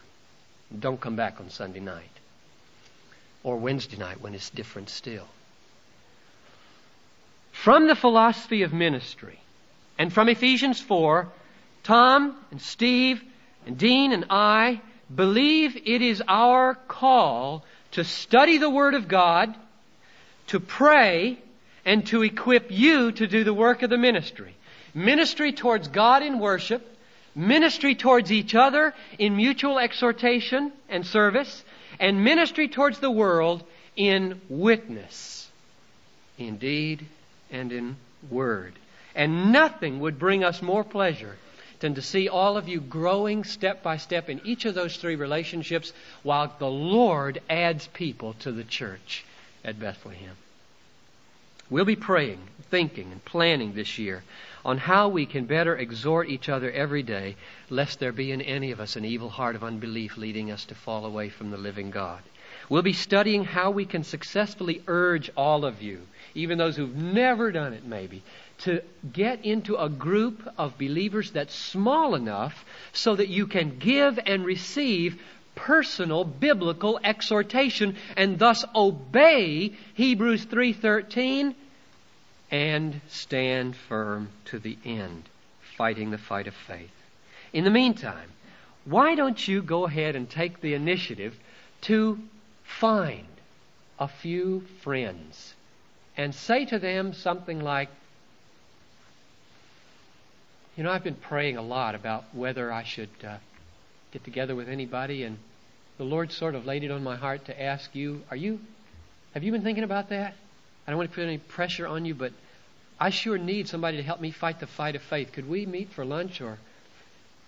Don't 0.78 1.00
come 1.00 1.16
back 1.16 1.40
on 1.40 1.50
Sunday 1.50 1.80
night 1.80 2.10
or 3.44 3.58
Wednesday 3.58 3.98
night 3.98 4.20
when 4.22 4.34
it's 4.34 4.50
different 4.50 4.90
still. 4.90 5.28
From 7.52 7.88
the 7.88 7.96
philosophy 7.96 8.64
of 8.64 8.74
ministry 8.74 9.40
and 9.98 10.12
from 10.12 10.28
Ephesians 10.28 10.82
4, 10.82 11.28
Tom 11.84 12.36
and 12.52 12.62
Steve 12.62 13.24
and 13.66 13.78
Dean 13.78 14.12
and 14.12 14.26
I 14.30 14.82
believe 15.14 15.78
it 15.78 16.02
is 16.02 16.22
our 16.28 16.76
call 16.76 17.64
to 17.92 18.04
study 18.04 18.58
the 18.58 18.70
Word 18.70 18.94
of 18.94 19.08
God, 19.08 19.56
to 20.48 20.60
pray, 20.60 21.40
and 21.86 22.06
to 22.08 22.24
equip 22.24 22.72
you 22.72 23.12
to 23.14 23.28
do 23.28 23.44
the 23.44 23.54
work 23.54 23.84
of 23.84 23.90
the 23.90 23.98
ministry 23.98 24.56
ministry 24.96 25.52
towards 25.52 25.90
God 25.90 26.24
in 26.24 26.40
worship, 26.40 26.98
ministry 27.36 27.94
towards 27.94 28.32
each 28.32 28.56
other 28.56 28.96
in 29.20 29.36
mutual 29.36 29.78
exhortation 29.78 30.72
and 30.90 31.06
service, 31.06 31.64
and 32.00 32.24
ministry 32.24 32.68
towards 32.70 33.00
the 33.00 33.12
world 33.12 33.64
in 33.96 34.42
witness, 34.50 35.48
in 36.40 36.58
deed 36.58 37.06
and 37.52 37.72
in 37.72 37.98
word. 38.32 38.74
And 39.14 39.52
nothing 39.52 40.00
would 40.00 40.18
bring 40.18 40.44
us 40.44 40.62
more 40.62 40.84
pleasure 40.84 41.38
than 41.80 41.96
to 41.96 42.02
see 42.02 42.30
all 42.30 42.58
of 42.58 42.68
you 42.68 42.80
growing 42.80 43.44
step 43.44 43.84
by 43.84 43.98
step 43.98 44.30
in 44.30 44.42
each 44.46 44.66
of 44.66 44.74
those 44.74 44.96
three 44.98 45.16
relationships 45.16 45.94
while 46.24 46.54
the 46.58 46.70
Lord 46.70 47.42
adds 47.50 47.88
people 47.88 48.34
to 48.40 48.52
the 48.52 48.64
church 48.64 49.26
at 49.64 49.80
Bethlehem. 49.80 50.36
We'll 51.70 51.86
be 51.86 51.96
praying, 51.96 52.40
thinking, 52.70 53.12
and 53.12 53.24
planning 53.26 53.74
this 53.74 53.98
year 53.98 54.24
on 54.66 54.80
how 54.80 55.08
we 55.08 55.28
can 55.28 55.46
better 55.46 55.78
exhort 55.78 56.28
each 56.28 56.50
other 56.50 56.72
every 56.72 57.04
day, 57.04 57.36
lest 57.70 58.00
there 58.00 58.12
be 58.12 58.32
in 58.32 58.42
any 58.42 58.72
of 58.72 58.80
us 58.80 58.96
an 58.96 59.06
evil 59.06 59.30
heart 59.30 59.56
of 59.56 59.64
unbelief 59.64 60.18
leading 60.18 60.52
us 60.52 60.66
to 60.66 60.76
fall 60.76 61.06
away 61.06 61.30
from 61.30 61.52
the 61.52 61.58
living 61.58 61.92
God. 61.92 62.22
We'll 62.68 62.82
be 62.82 62.94
studying 62.94 63.44
how 63.44 63.70
we 63.70 63.86
can 63.86 64.04
successfully 64.04 64.82
urge 64.88 65.30
all 65.38 65.66
of 65.66 65.84
you, 65.84 66.02
even 66.34 66.58
those 66.58 66.76
who've 66.76 66.96
never 66.96 67.52
done 67.52 67.74
it 67.74 67.86
maybe, 67.86 68.24
to 68.60 68.82
get 69.14 69.46
into 69.46 69.76
a 69.76 69.88
group 69.88 70.42
of 70.58 70.80
believers 70.80 71.30
that's 71.30 71.54
small 71.54 72.16
enough 72.16 72.66
so 72.92 73.16
that 73.16 73.28
you 73.28 73.46
can 73.46 73.78
give 73.78 74.18
and 74.26 74.44
receive 74.44 75.22
personal 75.54 76.24
biblical 76.24 77.00
exhortation 77.04 77.96
and 78.18 78.40
thus 78.40 78.66
obey 78.76 79.74
Hebrews 79.94 80.46
3:13 80.48 81.56
and 82.52 83.02
stand 83.08 83.76
firm 83.76 84.30
to 84.46 84.60
the 84.60 84.78
end, 84.86 85.24
fighting 85.78 86.12
the 86.12 86.18
fight 86.18 86.48
of 86.48 86.54
faith. 86.54 86.92
In 87.54 87.64
the 87.64 87.72
meantime, 87.72 88.30
why 88.86 89.16
don't 89.16 89.48
you 89.48 89.62
go 89.62 89.86
ahead 89.86 90.16
and 90.16 90.30
take 90.30 90.62
the 90.62 90.74
initiative 90.74 91.36
to 91.82 92.20
find 92.64 93.26
a 94.00 94.08
few 94.08 94.62
friends 94.82 95.54
and 96.18 96.34
say 96.34 96.66
to 96.66 96.80
them 96.80 97.14
something 97.14 97.60
like, 97.60 97.90
You 100.78 100.84
know, 100.84 100.92
I've 100.92 101.04
been 101.06 101.16
praying 101.16 101.56
a 101.56 101.62
lot 101.62 101.96
about 101.96 102.26
whether 102.34 102.72
I 102.72 102.84
should 102.84 103.10
uh, 103.26 103.38
get 104.12 104.26
together 104.26 104.56
with 104.56 104.68
anybody, 104.68 105.24
and 105.24 105.38
the 105.98 106.04
Lord 106.04 106.34
sort 106.34 106.54
of 106.54 106.66
laid 106.66 106.84
it 106.84 106.92
on 106.92 107.02
my 107.02 107.16
heart 107.16 107.46
to 107.46 107.62
ask 107.62 107.96
you, 107.96 108.22
Are 108.30 108.36
you, 108.36 108.60
have 109.34 109.44
you 109.44 109.52
been 109.54 109.64
thinking 109.64 109.86
about 109.86 110.10
that? 110.10 110.36
I 110.88 110.92
don't 110.92 110.98
want 110.98 111.12
to 111.12 111.16
put 111.16 111.24
any 111.24 111.38
pressure 111.38 111.88
on 111.88 112.06
you, 112.06 112.14
but 112.14 112.32
I 113.00 113.10
sure 113.10 113.38
need 113.38 113.68
somebody 113.68 113.98
to 113.98 114.04
help 114.04 114.22
me 114.22 114.32
fight 114.32 114.60
the 114.60 114.68
fight 114.68 114.96
of 114.96 115.02
faith. 115.02 115.32
Could 115.32 115.50
we 115.50 115.66
meet 115.66 115.90
for 115.90 116.06
lunch 116.06 116.42
or 116.42 116.58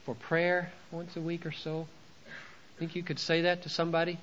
for 0.05 0.15
prayer 0.15 0.71
once 0.91 1.15
a 1.15 1.21
week 1.21 1.45
or 1.45 1.51
so? 1.51 1.87
Think 2.79 2.95
you 2.95 3.03
could 3.03 3.19
say 3.19 3.41
that 3.43 3.63
to 3.63 3.69
somebody? 3.69 4.17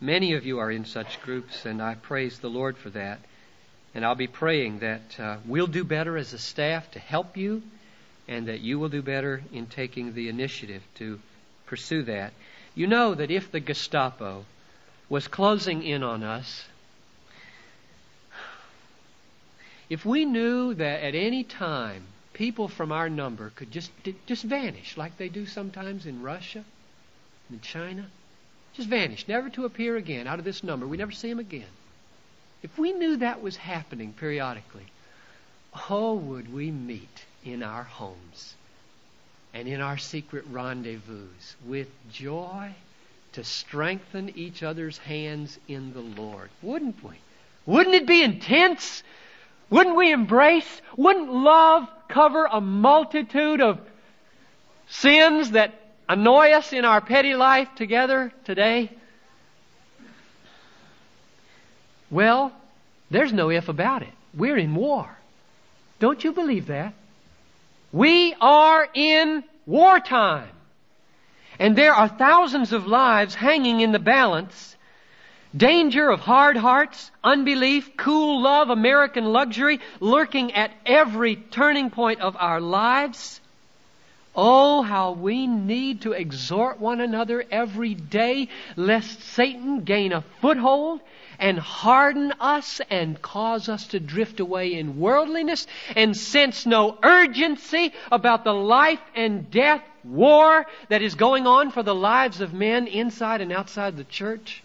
Many 0.00 0.34
of 0.34 0.44
you 0.44 0.58
are 0.58 0.70
in 0.70 0.84
such 0.84 1.22
groups, 1.22 1.64
and 1.64 1.80
I 1.82 1.94
praise 1.94 2.38
the 2.38 2.50
Lord 2.50 2.76
for 2.76 2.90
that. 2.90 3.18
And 3.94 4.04
I'll 4.04 4.14
be 4.14 4.26
praying 4.26 4.80
that 4.80 5.18
uh, 5.18 5.36
we'll 5.46 5.66
do 5.66 5.84
better 5.84 6.18
as 6.18 6.34
a 6.34 6.38
staff 6.38 6.90
to 6.92 6.98
help 6.98 7.36
you, 7.36 7.62
and 8.28 8.48
that 8.48 8.60
you 8.60 8.78
will 8.78 8.90
do 8.90 9.00
better 9.00 9.42
in 9.52 9.66
taking 9.66 10.12
the 10.12 10.28
initiative 10.28 10.82
to 10.96 11.18
pursue 11.66 12.02
that. 12.04 12.32
You 12.74 12.86
know 12.86 13.14
that 13.14 13.30
if 13.30 13.50
the 13.50 13.60
Gestapo 13.60 14.44
was 15.08 15.28
closing 15.28 15.82
in 15.82 16.02
on 16.02 16.22
us, 16.22 16.66
if 19.88 20.04
we 20.04 20.24
knew 20.24 20.74
that 20.74 21.02
at 21.02 21.14
any 21.14 21.44
time 21.44 22.04
people 22.32 22.68
from 22.68 22.92
our 22.92 23.08
number 23.08 23.50
could 23.50 23.70
just 23.70 23.90
just 24.26 24.44
vanish 24.44 24.96
like 24.96 25.16
they 25.16 25.28
do 25.28 25.46
sometimes 25.46 26.06
in 26.06 26.22
Russia 26.22 26.64
and 27.48 27.58
in 27.58 27.60
China, 27.60 28.06
just 28.74 28.88
vanish, 28.88 29.26
never 29.28 29.48
to 29.50 29.64
appear 29.64 29.96
again 29.96 30.26
out 30.26 30.38
of 30.38 30.44
this 30.44 30.62
number, 30.62 30.86
we 30.86 30.96
never 30.96 31.12
see 31.12 31.28
them 31.28 31.38
again. 31.38 31.64
If 32.62 32.76
we 32.78 32.92
knew 32.92 33.16
that 33.18 33.42
was 33.42 33.56
happening 33.56 34.12
periodically, 34.12 34.86
oh, 35.88 36.14
would 36.14 36.52
we 36.52 36.70
meet 36.70 37.24
in 37.44 37.62
our 37.62 37.84
homes 37.84 38.54
and 39.54 39.68
in 39.68 39.80
our 39.80 39.96
secret 39.96 40.44
rendezvous 40.50 41.28
with 41.64 41.88
joy 42.12 42.74
to 43.32 43.44
strengthen 43.44 44.30
each 44.36 44.62
other's 44.62 44.98
hands 44.98 45.58
in 45.68 45.92
the 45.92 46.00
Lord. 46.00 46.50
Wouldn't 46.62 47.02
we? 47.04 47.14
Wouldn't 47.64 47.94
it 47.94 48.06
be 48.06 48.22
intense? 48.22 49.02
Wouldn't 49.70 49.96
we 49.96 50.12
embrace? 50.12 50.80
Wouldn't 50.96 51.32
love 51.32 51.88
cover 52.08 52.46
a 52.46 52.60
multitude 52.60 53.60
of 53.60 53.80
sins 54.88 55.52
that 55.52 55.74
annoy 56.08 56.52
us 56.52 56.72
in 56.72 56.84
our 56.84 57.00
petty 57.00 57.34
life 57.34 57.68
together 57.74 58.32
today? 58.44 58.90
Well, 62.10 62.52
there's 63.10 63.32
no 63.32 63.50
if 63.50 63.68
about 63.68 64.02
it. 64.02 64.12
We're 64.34 64.56
in 64.56 64.74
war. 64.74 65.08
Don't 65.98 66.22
you 66.22 66.32
believe 66.32 66.66
that? 66.66 66.94
We 67.92 68.34
are 68.40 68.88
in 68.94 69.42
wartime. 69.64 70.50
And 71.58 71.74
there 71.74 71.94
are 71.94 72.08
thousands 72.08 72.72
of 72.72 72.86
lives 72.86 73.34
hanging 73.34 73.80
in 73.80 73.92
the 73.92 73.98
balance. 73.98 74.75
Danger 75.56 76.10
of 76.10 76.20
hard 76.20 76.56
hearts, 76.56 77.10
unbelief, 77.24 77.96
cool 77.96 78.42
love, 78.42 78.68
American 78.68 79.24
luxury 79.26 79.80
lurking 80.00 80.52
at 80.52 80.72
every 80.84 81.36
turning 81.36 81.88
point 81.88 82.20
of 82.20 82.36
our 82.38 82.60
lives. 82.60 83.40
Oh, 84.34 84.82
how 84.82 85.12
we 85.12 85.46
need 85.46 86.02
to 86.02 86.12
exhort 86.12 86.78
one 86.78 87.00
another 87.00 87.42
every 87.50 87.94
day 87.94 88.48
lest 88.74 89.22
Satan 89.22 89.84
gain 89.84 90.12
a 90.12 90.24
foothold 90.42 91.00
and 91.38 91.58
harden 91.58 92.32
us 92.38 92.82
and 92.90 93.22
cause 93.22 93.70
us 93.70 93.86
to 93.88 94.00
drift 94.00 94.40
away 94.40 94.74
in 94.74 94.98
worldliness 94.98 95.66
and 95.94 96.14
sense 96.14 96.66
no 96.66 96.98
urgency 97.02 97.94
about 98.12 98.44
the 98.44 98.52
life 98.52 99.00
and 99.14 99.50
death 99.50 99.82
war 100.04 100.66
that 100.90 101.00
is 101.00 101.14
going 101.14 101.46
on 101.46 101.70
for 101.70 101.82
the 101.82 101.94
lives 101.94 102.42
of 102.42 102.52
men 102.52 102.86
inside 102.86 103.40
and 103.40 103.52
outside 103.52 103.96
the 103.96 104.04
church? 104.04 104.62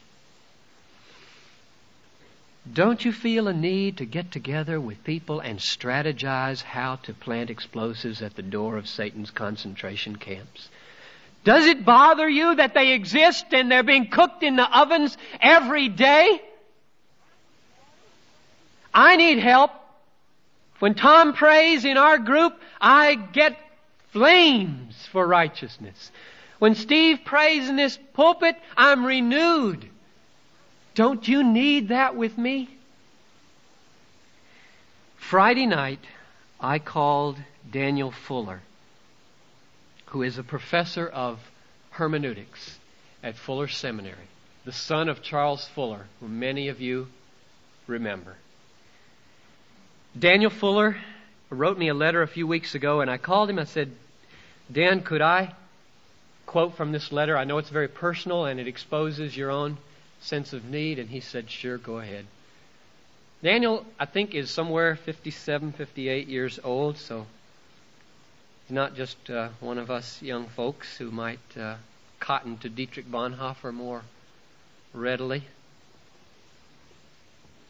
Don't 2.72 3.04
you 3.04 3.12
feel 3.12 3.48
a 3.48 3.54
need 3.54 3.98
to 3.98 4.06
get 4.06 4.32
together 4.32 4.80
with 4.80 5.04
people 5.04 5.40
and 5.40 5.58
strategize 5.58 6.62
how 6.62 6.98
to 7.04 7.14
plant 7.14 7.50
explosives 7.50 8.22
at 8.22 8.36
the 8.36 8.44
door 8.44 8.78
of 8.78 8.88
Satan's 8.88 9.32
concentration 9.32 10.16
camps? 10.16 10.70
Does 11.44 11.66
it 11.66 11.84
bother 11.84 12.30
you 12.30 12.56
that 12.56 12.76
they 12.76 12.94
exist 12.94 13.48
and 13.52 13.72
they're 13.72 13.82
being 13.82 14.10
cooked 14.10 14.44
in 14.44 14.56
the 14.56 14.80
ovens 14.80 15.18
every 15.42 15.90
day? 15.90 16.42
I 18.94 19.16
need 19.16 19.40
help. 19.40 19.72
When 20.80 20.94
Tom 20.94 21.34
prays 21.34 21.84
in 21.84 21.98
our 21.98 22.20
group, 22.20 22.54
I 22.80 23.16
get 23.16 23.58
flames 24.12 25.08
for 25.12 25.26
righteousness. 25.26 26.12
When 26.60 26.76
Steve 26.76 27.22
prays 27.26 27.68
in 27.70 27.76
this 27.76 27.98
pulpit, 28.14 28.56
I'm 28.78 29.04
renewed. 29.04 29.90
Don't 30.94 31.28
you 31.28 31.44
need 31.44 31.90
that 31.90 32.16
with 32.16 32.38
me? 32.38 32.70
Friday 35.18 35.66
night, 35.66 36.00
I 36.60 36.80
called 36.80 37.38
Daniel 37.72 38.12
Fuller, 38.12 38.62
who 40.08 40.24
is 40.24 40.38
a 40.38 40.44
professor 40.44 41.08
of 41.08 41.40
hermeneutics 41.92 42.78
at 43.24 43.38
Fuller 43.38 43.68
Seminary, 43.68 44.28
the 44.66 44.74
son 44.74 45.08
of 45.08 45.22
Charles 45.22 45.66
Fuller, 45.70 46.08
who 46.20 46.28
many 46.28 46.68
of 46.68 46.82
you 46.82 47.08
remember. 47.88 48.36
Daniel 50.18 50.52
Fuller 50.52 50.98
wrote 51.50 51.78
me 51.78 51.88
a 51.88 51.94
letter 51.94 52.22
a 52.22 52.28
few 52.28 52.46
weeks 52.46 52.76
ago, 52.76 53.00
and 53.00 53.10
I 53.10 53.18
called 53.18 53.50
him. 53.50 53.60
I 53.60 53.64
said, 53.64 53.92
Dan, 54.70 55.02
could 55.02 55.22
I 55.22 55.54
quote 56.46 56.76
from 56.76 56.92
this 56.92 57.12
letter? 57.14 57.38
I 57.38 57.46
know 57.46 57.58
it's 57.58 57.70
very 57.70 57.88
personal 57.88 58.46
and 58.46 58.60
it 58.60 58.68
exposes 58.68 59.36
your 59.38 59.52
own 59.52 59.78
sense 60.22 60.54
of 60.54 60.66
need. 60.66 61.00
And 61.00 61.10
he 61.10 61.20
said, 61.20 61.50
Sure, 61.50 61.78
go 61.78 62.00
ahead. 62.00 62.26
Daniel, 63.44 63.86
I 64.00 64.06
think, 64.06 64.36
is 64.36 64.52
somewhere 64.52 64.96
57, 64.96 65.72
58 65.72 66.28
years 66.28 66.60
old, 66.64 66.98
so 66.98 67.26
he's 68.68 68.76
not 68.76 68.96
just 68.96 69.30
uh, 69.30 69.50
one 69.60 69.80
of 69.80 69.90
us 69.90 70.22
young 70.22 70.48
folks 70.48 70.98
who 70.98 71.10
might 71.10 71.40
uh, 71.60 71.76
cotton 72.20 72.58
to 72.60 72.70
Dietrich 72.70 73.10
Bonhoeffer 73.10 73.74
more 73.74 74.04
readily. 74.94 75.44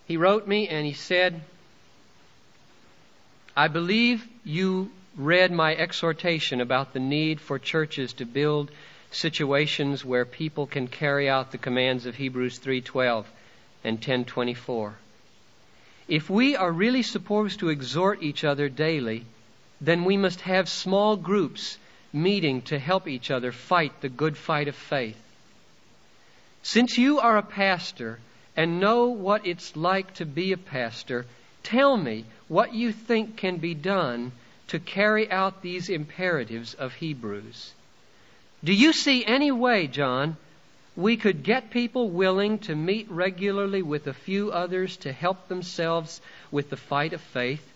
He 0.08 0.18
wrote 0.18 0.46
me 0.46 0.68
and 0.68 0.86
he 0.86 0.94
said, 0.94 1.40
I 3.56 3.70
believe 3.70 4.28
you 4.44 4.92
read 5.16 5.52
my 5.52 5.74
exhortation 5.76 6.60
about 6.60 6.94
the 6.94 7.00
need 7.00 7.40
for 7.40 7.60
churches 7.60 8.14
to 8.14 8.26
build 8.26 8.72
situations 9.12 10.04
where 10.04 10.26
people 10.26 10.66
can 10.66 10.88
carry 10.88 11.30
out 11.30 11.52
the 11.52 11.58
commands 11.58 12.06
of 12.06 12.16
Hebrews 12.16 12.60
3:12 12.60 13.26
and 13.84 14.02
10:24. 14.02 14.96
If 16.08 16.30
we 16.30 16.56
are 16.56 16.72
really 16.72 17.04
supposed 17.04 17.60
to 17.60 17.70
exhort 17.70 18.24
each 18.24 18.44
other 18.44 18.70
daily, 18.70 19.26
then 19.80 20.06
we 20.06 20.18
must 20.18 20.42
have 20.42 20.68
small 20.68 21.16
groups 21.18 21.78
meeting 22.14 22.62
to 22.64 22.80
help 22.80 23.08
each 23.08 23.32
other 23.32 23.52
fight 23.52 24.02
the 24.02 24.10
good 24.10 24.38
fight 24.38 24.68
of 24.68 24.76
faith. 24.76 25.22
Since 26.64 26.98
you 26.98 27.20
are 27.20 27.38
a 27.38 27.44
pastor 27.44 28.20
and 28.56 28.80
know 28.80 29.06
what 29.08 29.46
it's 29.46 29.76
like 29.76 30.14
to 30.16 30.26
be 30.26 30.52
a 30.52 30.58
pastor, 30.58 31.26
tell 31.64 31.98
me 31.98 32.26
what 32.48 32.74
you 32.74 32.92
think 32.92 33.38
can 33.38 33.58
be 33.58 33.74
done 33.74 34.32
to 34.68 34.80
carry 34.80 35.30
out 35.32 35.62
these 35.62 35.90
imperatives 35.90 36.74
of 36.74 36.94
Hebrews. 36.96 37.74
Do 38.64 38.74
you 38.74 38.94
see 38.94 39.26
any 39.26 39.52
way, 39.52 39.88
John, 39.88 40.38
we 40.96 41.18
could 41.18 41.42
get 41.42 41.72
people 41.72 42.10
willing 42.10 42.60
to 42.60 42.76
meet 42.76 43.10
regularly 43.10 43.82
with 43.82 44.06
a 44.06 44.14
few 44.14 44.52
others 44.52 44.98
to 44.98 45.12
help 45.12 45.48
themselves 45.48 46.22
with 46.52 46.70
the 46.70 46.78
fight 46.78 47.14
of 47.14 47.22
faith? 47.22 47.68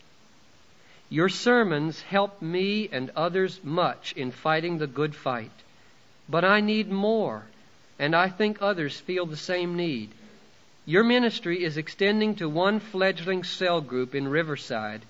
Your 1.09 1.29
sermons 1.29 2.01
help 2.01 2.41
me 2.41 2.89
and 2.91 3.09
others 3.15 3.59
much 3.63 4.13
in 4.13 4.31
fighting 4.31 4.77
the 4.77 4.87
good 4.87 5.15
fight. 5.15 5.51
But 6.29 6.45
I 6.45 6.61
need 6.61 6.91
more, 6.91 7.43
and 7.97 8.15
I 8.15 8.29
think 8.29 8.61
others 8.61 8.99
feel 8.99 9.25
the 9.25 9.37
same 9.37 9.75
need. 9.75 10.11
Your 10.85 11.03
ministry 11.03 11.63
is 11.63 11.77
extending 11.77 12.35
to 12.35 12.47
one 12.47 12.79
fledgling 12.79 13.43
cell 13.43 13.81
group 13.81 14.13
in 14.13 14.27
Riverside. 14.27 15.01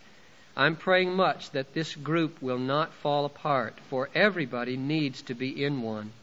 I'm 0.58 0.78
praying 0.78 1.14
much 1.14 1.52
that 1.52 1.74
this 1.74 1.94
group 1.96 2.42
will 2.42 2.58
not 2.58 2.94
fall 2.94 3.26
apart, 3.26 3.76
for 3.90 4.10
everybody 4.16 4.78
needs 4.78 5.22
to 5.24 5.34
be 5.34 5.64
in 5.64 5.82
one. 5.82 6.14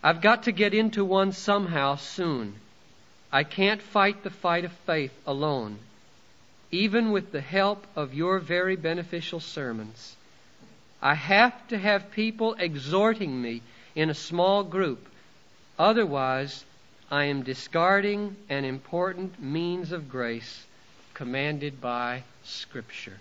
I've 0.00 0.20
got 0.20 0.44
to 0.44 0.52
get 0.52 0.74
into 0.74 1.04
one 1.04 1.32
somehow 1.32 1.96
soon. 1.96 2.54
I 3.32 3.42
can't 3.42 3.82
fight 3.82 4.22
the 4.22 4.30
fight 4.30 4.64
of 4.64 4.72
faith 4.86 5.12
alone, 5.26 5.78
even 6.70 7.10
with 7.10 7.32
the 7.32 7.40
help 7.40 7.84
of 7.96 8.14
your 8.14 8.38
very 8.38 8.76
beneficial 8.76 9.40
sermons. 9.40 10.16
I 11.00 11.14
have 11.14 11.66
to 11.68 11.78
have 11.78 12.12
people 12.12 12.54
exhorting 12.54 13.42
me 13.42 13.62
in 13.96 14.08
a 14.08 14.14
small 14.14 14.62
group. 14.62 15.08
Otherwise, 15.78 16.64
I 17.10 17.24
am 17.24 17.42
discarding 17.42 18.36
an 18.48 18.64
important 18.64 19.42
means 19.42 19.90
of 19.90 20.08
grace 20.08 20.64
commanded 21.14 21.80
by 21.80 22.22
Scripture. 22.44 23.18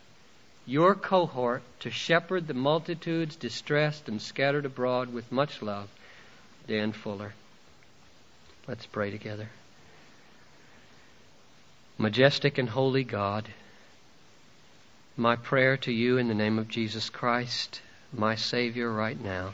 Your 0.65 0.95
cohort 0.95 1.63
to 1.79 1.89
shepherd 1.89 2.47
the 2.47 2.53
multitudes 2.53 3.35
distressed 3.35 4.07
and 4.07 4.21
scattered 4.21 4.65
abroad 4.65 5.13
with 5.13 5.31
much 5.31 5.61
love. 5.61 5.89
Dan 6.67 6.91
Fuller. 6.91 7.33
Let's 8.67 8.85
pray 8.85 9.11
together. 9.11 9.49
Majestic 11.97 12.57
and 12.57 12.69
holy 12.69 13.03
God, 13.03 13.47
my 15.17 15.35
prayer 15.35 15.77
to 15.77 15.91
you 15.91 16.17
in 16.17 16.27
the 16.27 16.33
name 16.33 16.57
of 16.57 16.67
Jesus 16.67 17.09
Christ, 17.09 17.81
my 18.13 18.35
Savior, 18.35 18.91
right 18.91 19.19
now 19.19 19.53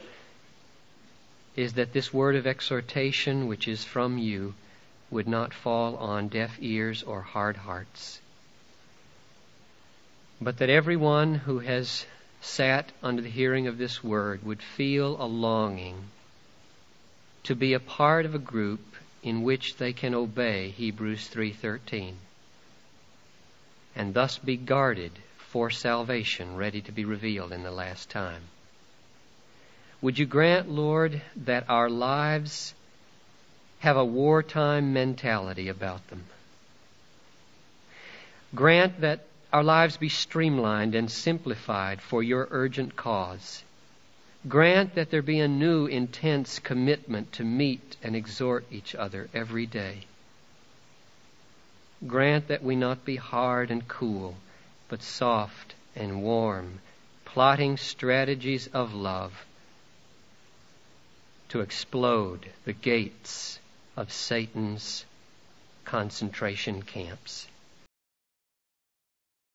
is 1.57 1.73
that 1.73 1.91
this 1.91 2.13
word 2.13 2.35
of 2.35 2.45
exhortation, 2.45 3.47
which 3.47 3.67
is 3.67 3.83
from 3.83 4.17
you, 4.19 4.53
would 5.09 5.27
not 5.27 5.53
fall 5.53 5.95
on 5.97 6.27
deaf 6.27 6.55
ears 6.61 7.01
or 7.01 7.21
hard 7.21 7.57
hearts, 7.57 8.21
but 10.39 10.57
that 10.57 10.69
everyone 10.69 11.35
who 11.35 11.59
has 11.59 12.05
sat 12.41 12.91
under 13.01 13.21
the 13.21 13.29
hearing 13.29 13.67
of 13.67 13.77
this 13.77 14.03
word 14.03 14.43
would 14.43 14.61
feel 14.61 15.21
a 15.21 15.25
longing 15.25 15.95
to 17.43 17.55
be 17.55 17.73
a 17.73 17.79
part 17.79 18.25
of 18.25 18.35
a 18.35 18.39
group 18.39 18.95
in 19.23 19.41
which 19.41 19.77
they 19.77 19.93
can 19.93 20.13
obey 20.13 20.69
Hebrews 20.69 21.29
3:13 21.29 22.13
and 23.95 24.13
thus 24.13 24.37
be 24.37 24.57
guarded 24.57 25.11
for 25.37 25.71
salvation 25.71 26.55
ready 26.55 26.81
to 26.81 26.91
be 26.91 27.03
revealed 27.03 27.51
in 27.51 27.63
the 27.63 27.71
last 27.71 28.09
time. 28.09 28.43
Would 30.01 30.19
you 30.19 30.27
grant, 30.27 30.69
Lord, 30.69 31.21
that 31.35 31.67
our 31.67 31.89
lives 31.89 32.75
have 33.79 33.97
a 33.97 34.05
wartime 34.05 34.93
mentality 34.93 35.67
about 35.67 36.07
them? 36.09 36.25
Grant 38.53 39.01
that 39.01 39.26
our 39.53 39.63
lives 39.63 39.97
be 39.97 40.09
streamlined 40.09 40.93
and 40.93 41.09
simplified 41.09 42.01
for 42.01 42.21
your 42.21 42.47
urgent 42.51 42.95
cause. 42.95 43.63
Grant 44.47 44.95
that 44.95 45.09
there 45.09 45.21
be 45.21 45.39
a 45.39 45.47
new, 45.47 45.85
intense 45.85 46.59
commitment 46.59 47.31
to 47.33 47.43
meet 47.43 47.95
and 48.03 48.15
exhort 48.15 48.65
each 48.71 48.93
other 48.93 49.29
every 49.33 49.65
day. 49.65 50.05
Grant 52.05 52.47
that 52.49 52.63
we 52.63 52.75
not 52.75 53.03
be 53.05 53.15
hard 53.15 53.71
and 53.71 53.87
cool, 53.87 54.35
but 54.89 55.01
soft 55.01 55.73
and 55.95 56.21
warm, 56.21 56.79
plotting 57.25 57.77
strategies 57.77 58.67
of 58.67 58.93
love 58.93 59.45
to 61.49 61.61
explode 61.61 62.45
the 62.65 62.73
gates 62.73 63.59
of 63.95 64.11
Satan's 64.11 65.05
concentration 65.85 66.81
camps. 66.81 67.47